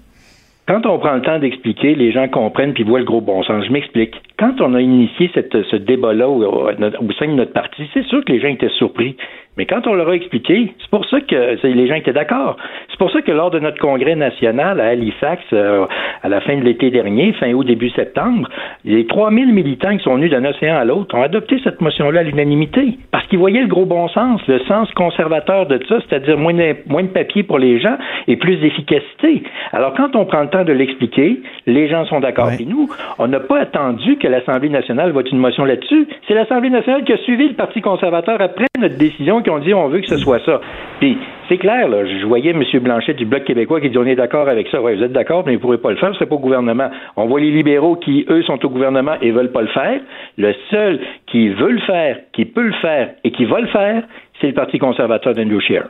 [0.70, 3.64] Quand on prend le temps d'expliquer, les gens comprennent puis voient le gros bon sens.
[3.66, 4.14] Je m'explique.
[4.38, 6.70] Quand on a initié ce débat-là au
[7.18, 9.16] sein de notre parti, c'est sûr que les gens étaient surpris.
[9.60, 12.56] Mais quand on leur a expliqué, c'est pour ça que les gens étaient d'accord.
[12.88, 15.84] C'est pour ça que lors de notre congrès national à Halifax, euh,
[16.22, 18.48] à la fin de l'été dernier, fin août, début septembre,
[18.86, 22.22] les 3000 militants qui sont venus d'un océan à l'autre ont adopté cette motion-là à
[22.22, 26.54] l'unanimité parce qu'ils voyaient le gros bon sens, le sens conservateur de ça, c'est-à-dire moins
[26.54, 27.98] de, moins de papier pour les gens
[28.28, 29.42] et plus d'efficacité.
[29.72, 32.48] Alors, quand on prend le temps de l'expliquer, les gens sont d'accord.
[32.56, 32.88] Puis nous,
[33.18, 36.08] on n'a pas attendu que l'Assemblée nationale vote une motion là-dessus.
[36.26, 39.74] C'est l'Assemblée nationale qui a suivi le Parti conservateur après notre décision, qui ont dit
[39.74, 40.60] on veut que ce soit ça.
[41.00, 42.62] Puis, c'est clair, là, je voyais M.
[42.80, 44.80] Blanchet du Bloc québécois qui dit on est d'accord avec ça.
[44.80, 46.90] Oui, vous êtes d'accord, mais vous ne pourrez pas le faire, ce pas au gouvernement.
[47.16, 50.00] On voit les libéraux qui, eux, sont au gouvernement et veulent pas le faire.
[50.38, 54.04] Le seul qui veut le faire, qui peut le faire et qui va le faire,
[54.40, 55.88] c'est le Parti conservateur d'Andrew Scheer.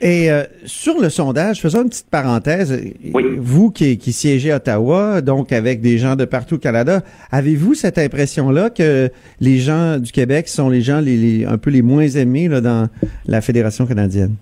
[0.00, 2.80] Et euh, sur le sondage, faisons une petite parenthèse.
[3.38, 7.74] Vous qui, qui siégez à Ottawa, donc avec des gens de partout au Canada, avez-vous
[7.74, 11.82] cette impression-là que les gens du Québec sont les gens les, les- un peu les
[11.82, 12.88] moins aimés là, dans
[13.26, 14.34] la Fédération canadienne?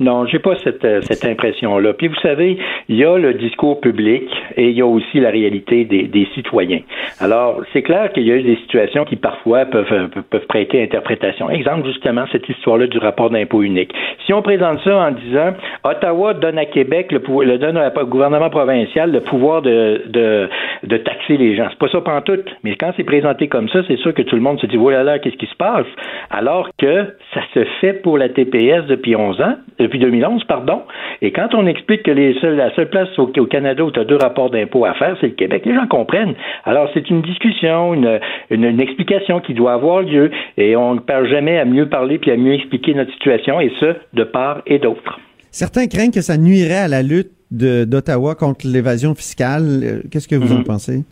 [0.00, 1.92] Non, j'ai pas cette, euh, cette impression-là.
[1.92, 2.56] Puis vous savez,
[2.88, 4.22] il y a le discours public
[4.56, 6.80] et il y a aussi la réalité des, des citoyens.
[7.20, 10.82] Alors, c'est clair qu'il y a eu des situations qui parfois peuvent, euh, peuvent- prêter
[10.82, 11.50] interprétation.
[11.50, 13.92] Exemple, justement, cette histoire-là du rapport d'impôt unique.
[14.24, 15.52] Si on présente ça en disant
[15.84, 20.48] Ottawa donne à Québec le pouvoir, le donne au gouvernement provincial le pouvoir de, de,
[20.84, 21.66] de taxer les gens.
[21.70, 22.48] C'est pas ça pantoute.
[22.62, 24.90] Mais quand c'est présenté comme ça, c'est sûr que tout le monde se dit, oh
[24.90, 25.86] là qu'est-ce qui se passe?
[26.30, 29.56] Alors que ça se fait pour la TPS depuis 11 ans,
[29.88, 30.82] depuis 2011, pardon.
[31.22, 33.98] Et quand on explique que les seuls, la seule place au, au Canada où tu
[34.00, 36.34] as deux rapports d'impôt à faire, c'est le Québec, les gens comprennent.
[36.64, 38.20] Alors, c'est une discussion, une,
[38.50, 42.18] une, une explication qui doit avoir lieu et on ne perd jamais à mieux parler
[42.18, 45.18] puis à mieux expliquer notre situation et ce, de part et d'autre.
[45.50, 49.62] Certains craignent que ça nuirait à la lutte d'Ottawa contre l'évasion fiscale.
[49.82, 51.04] Euh, Qu'est-ce que vous en pensez?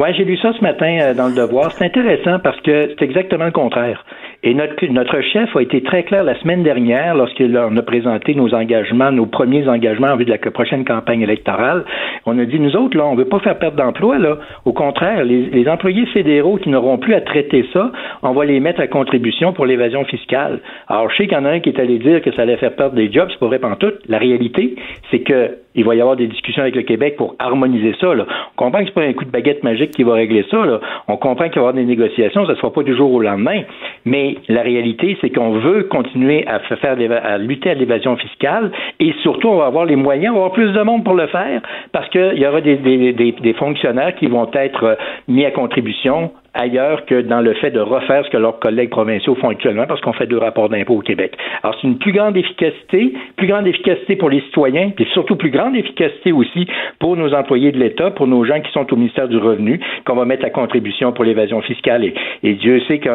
[0.00, 1.72] Ouais, j'ai lu ça ce matin euh, dans le Devoir.
[1.72, 4.04] C'est intéressant parce que c'est exactement le contraire.
[4.42, 8.54] Et notre, notre chef a été très clair la semaine dernière lorsqu'il a- présenté nos
[8.54, 11.84] engagements, nos premiers engagements en vue de la prochaine campagne électorale.
[12.24, 14.38] On a dit, nous autres, là, on veut pas faire perdre d'emplois, là.
[14.64, 18.60] Au contraire, les, les employés fédéraux qui n'auront plus à traiter ça, on va les
[18.60, 20.60] mettre à contribution pour l'évasion fiscale.
[20.88, 22.56] Alors, je sais qu'il y en a un qui est allé dire que ça allait
[22.56, 23.92] faire perdre des jobs, c'est pas vrai tout.
[24.08, 24.76] La réalité,
[25.10, 28.14] c'est que il va y avoir des discussions avec le Québec pour harmoniser ça.
[28.14, 28.26] Là.
[28.56, 30.64] On comprend que c'est pas un coup de baguette magique qui va régler ça.
[30.64, 30.80] Là.
[31.08, 33.12] On comprend qu'il va y avoir des négociations, ça ne se fera pas du jour
[33.12, 33.62] au lendemain.
[34.04, 39.12] Mais la réalité, c'est qu'on veut continuer à faire à lutter à l'évasion fiscale et
[39.22, 41.62] surtout, on va avoir les moyens, on va avoir plus de monde pour le faire
[41.92, 44.94] parce qu'il y aura des, des, des, des fonctionnaires qui vont être euh,
[45.28, 49.34] mis à contribution ailleurs que dans le fait de refaire ce que leurs collègues provinciaux
[49.36, 51.36] font actuellement parce qu'on fait deux rapports d'impôt au Québec.
[51.62, 55.50] Alors, c'est une plus grande efficacité, plus grande efficacité pour les citoyens, puis surtout plus
[55.50, 56.66] grande efficacité aussi
[56.98, 60.16] pour nos employés de l'État, pour nos gens qui sont au ministère du Revenu, qu'on
[60.16, 62.04] va mettre à contribution pour l'évasion fiscale.
[62.42, 63.08] Et, Dieu sait que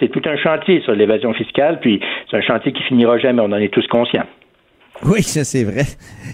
[0.00, 2.00] c'est tout un chantier, sur l'évasion fiscale, puis
[2.30, 4.26] c'est un chantier qui finira jamais, on en est tous conscients.
[5.04, 5.82] Oui, ça c'est vrai.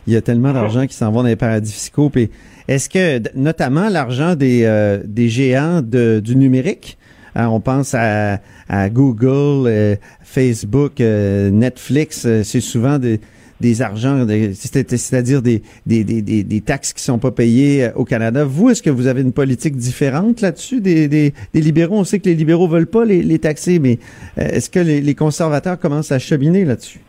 [0.07, 2.11] Il y a tellement d'argent qui s'en va dans les paradis fiscaux.
[2.11, 2.31] Puis
[2.71, 6.97] est-ce que, notamment l'argent des, euh, des géants de- du numérique,
[7.35, 13.21] hein, on pense à, à Google, euh, Facebook, euh, Netflix, euh, c'est souvent des,
[13.61, 18.05] des argents, c'est-à-dire des, des, des, des, des taxes qui sont pas payées euh, au
[18.05, 18.45] Canada.
[18.45, 21.99] Vous, est-ce que vous avez une politique différente là-dessus des, des, des libéraux?
[21.99, 23.99] On sait que les libéraux veulent pas les, les taxer, mais
[24.39, 27.01] euh, est-ce que les, les conservateurs commencent à cheminer là-dessus?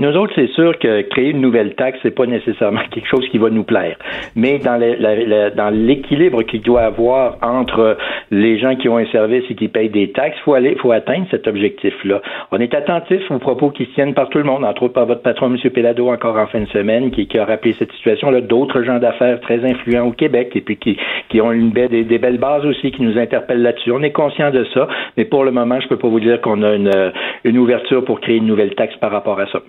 [0.00, 3.38] Nous autres, c'est sûr que créer une nouvelle taxe, c'est pas nécessairement quelque chose qui
[3.38, 3.96] va nous plaire.
[4.36, 7.96] Mais dans l'équilibre qu'il doit avoir entre
[8.30, 11.26] les gens qui ont un service et qui payent des taxes, faut aller, faut atteindre
[11.32, 12.22] cet objectif-là.
[12.52, 15.06] On est attentif aux propos qui se tiennent par tout le monde, entre autres par
[15.06, 15.58] votre patron, M.
[15.68, 19.64] Pelado, encore en fin de semaine, qui, a rappelé cette situation-là, d'autres gens d'affaires très
[19.64, 23.62] influents au Québec et puis qui, ont une des belles bases aussi qui nous interpellent
[23.62, 23.90] là-dessus.
[23.90, 24.86] On est conscient de ça,
[25.16, 28.20] mais pour le moment, je peux pas vous dire qu'on a une, une ouverture pour
[28.20, 29.60] créer une nouvelle taxe par rapport à ça.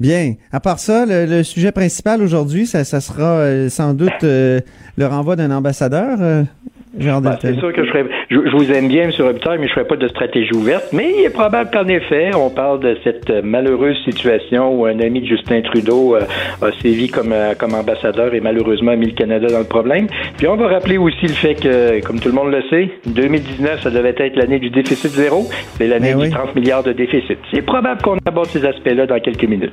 [0.00, 0.34] Bien.
[0.52, 4.60] À part ça, le, sujet principal aujourd'hui, ça, ça sera euh, sans doute euh,
[4.96, 6.46] le renvoi d'un ambassadeur,
[6.94, 7.38] Deltel.
[7.40, 9.10] c'est sûr que je ferais, je, je vous aime bien, M.
[9.18, 10.86] Robitaille, mais je ne ferai pas de stratégie ouverte.
[10.92, 14.98] Mais il est probable qu'en effet, on parle de cette euh, malheureuse situation où un
[15.00, 16.20] ami de Justin Trudeau euh,
[16.62, 20.06] a sévi comme, euh, comme ambassadeur et malheureusement a mis le Canada dans le problème.
[20.36, 23.82] Puis on va rappeler aussi le fait que, comme tout le monde le sait, 2019,
[23.82, 25.46] ça devait être l'année du déficit zéro.
[25.76, 26.30] C'est l'année Ben du oui.
[26.30, 27.38] 30 milliards de déficit.
[27.52, 29.72] C'est probable qu'on aborde ces aspects-là dans quelques minutes.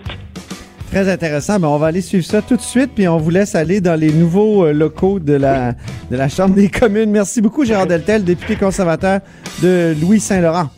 [0.91, 1.59] Très intéressant.
[1.59, 3.99] Ben, on va aller suivre ça tout de suite, puis on vous laisse aller dans
[3.99, 5.73] les nouveaux euh, locaux de la,
[6.11, 7.11] de la Chambre des communes.
[7.11, 9.19] Merci beaucoup, Gérard Deltel, député conservateur
[9.61, 10.69] de Louis-Saint-Laurent.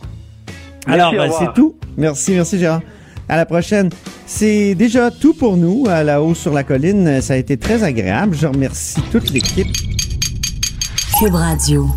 [0.86, 1.76] Alors, ben, c'est tout.
[1.96, 2.80] Merci, merci, Gérard.
[3.28, 3.90] À la prochaine.
[4.26, 7.20] C'est déjà tout pour nous à la haut sur la colline.
[7.20, 8.34] Ça a été très agréable.
[8.34, 9.68] Je remercie toute l'équipe.
[11.18, 11.88] Cube Radio.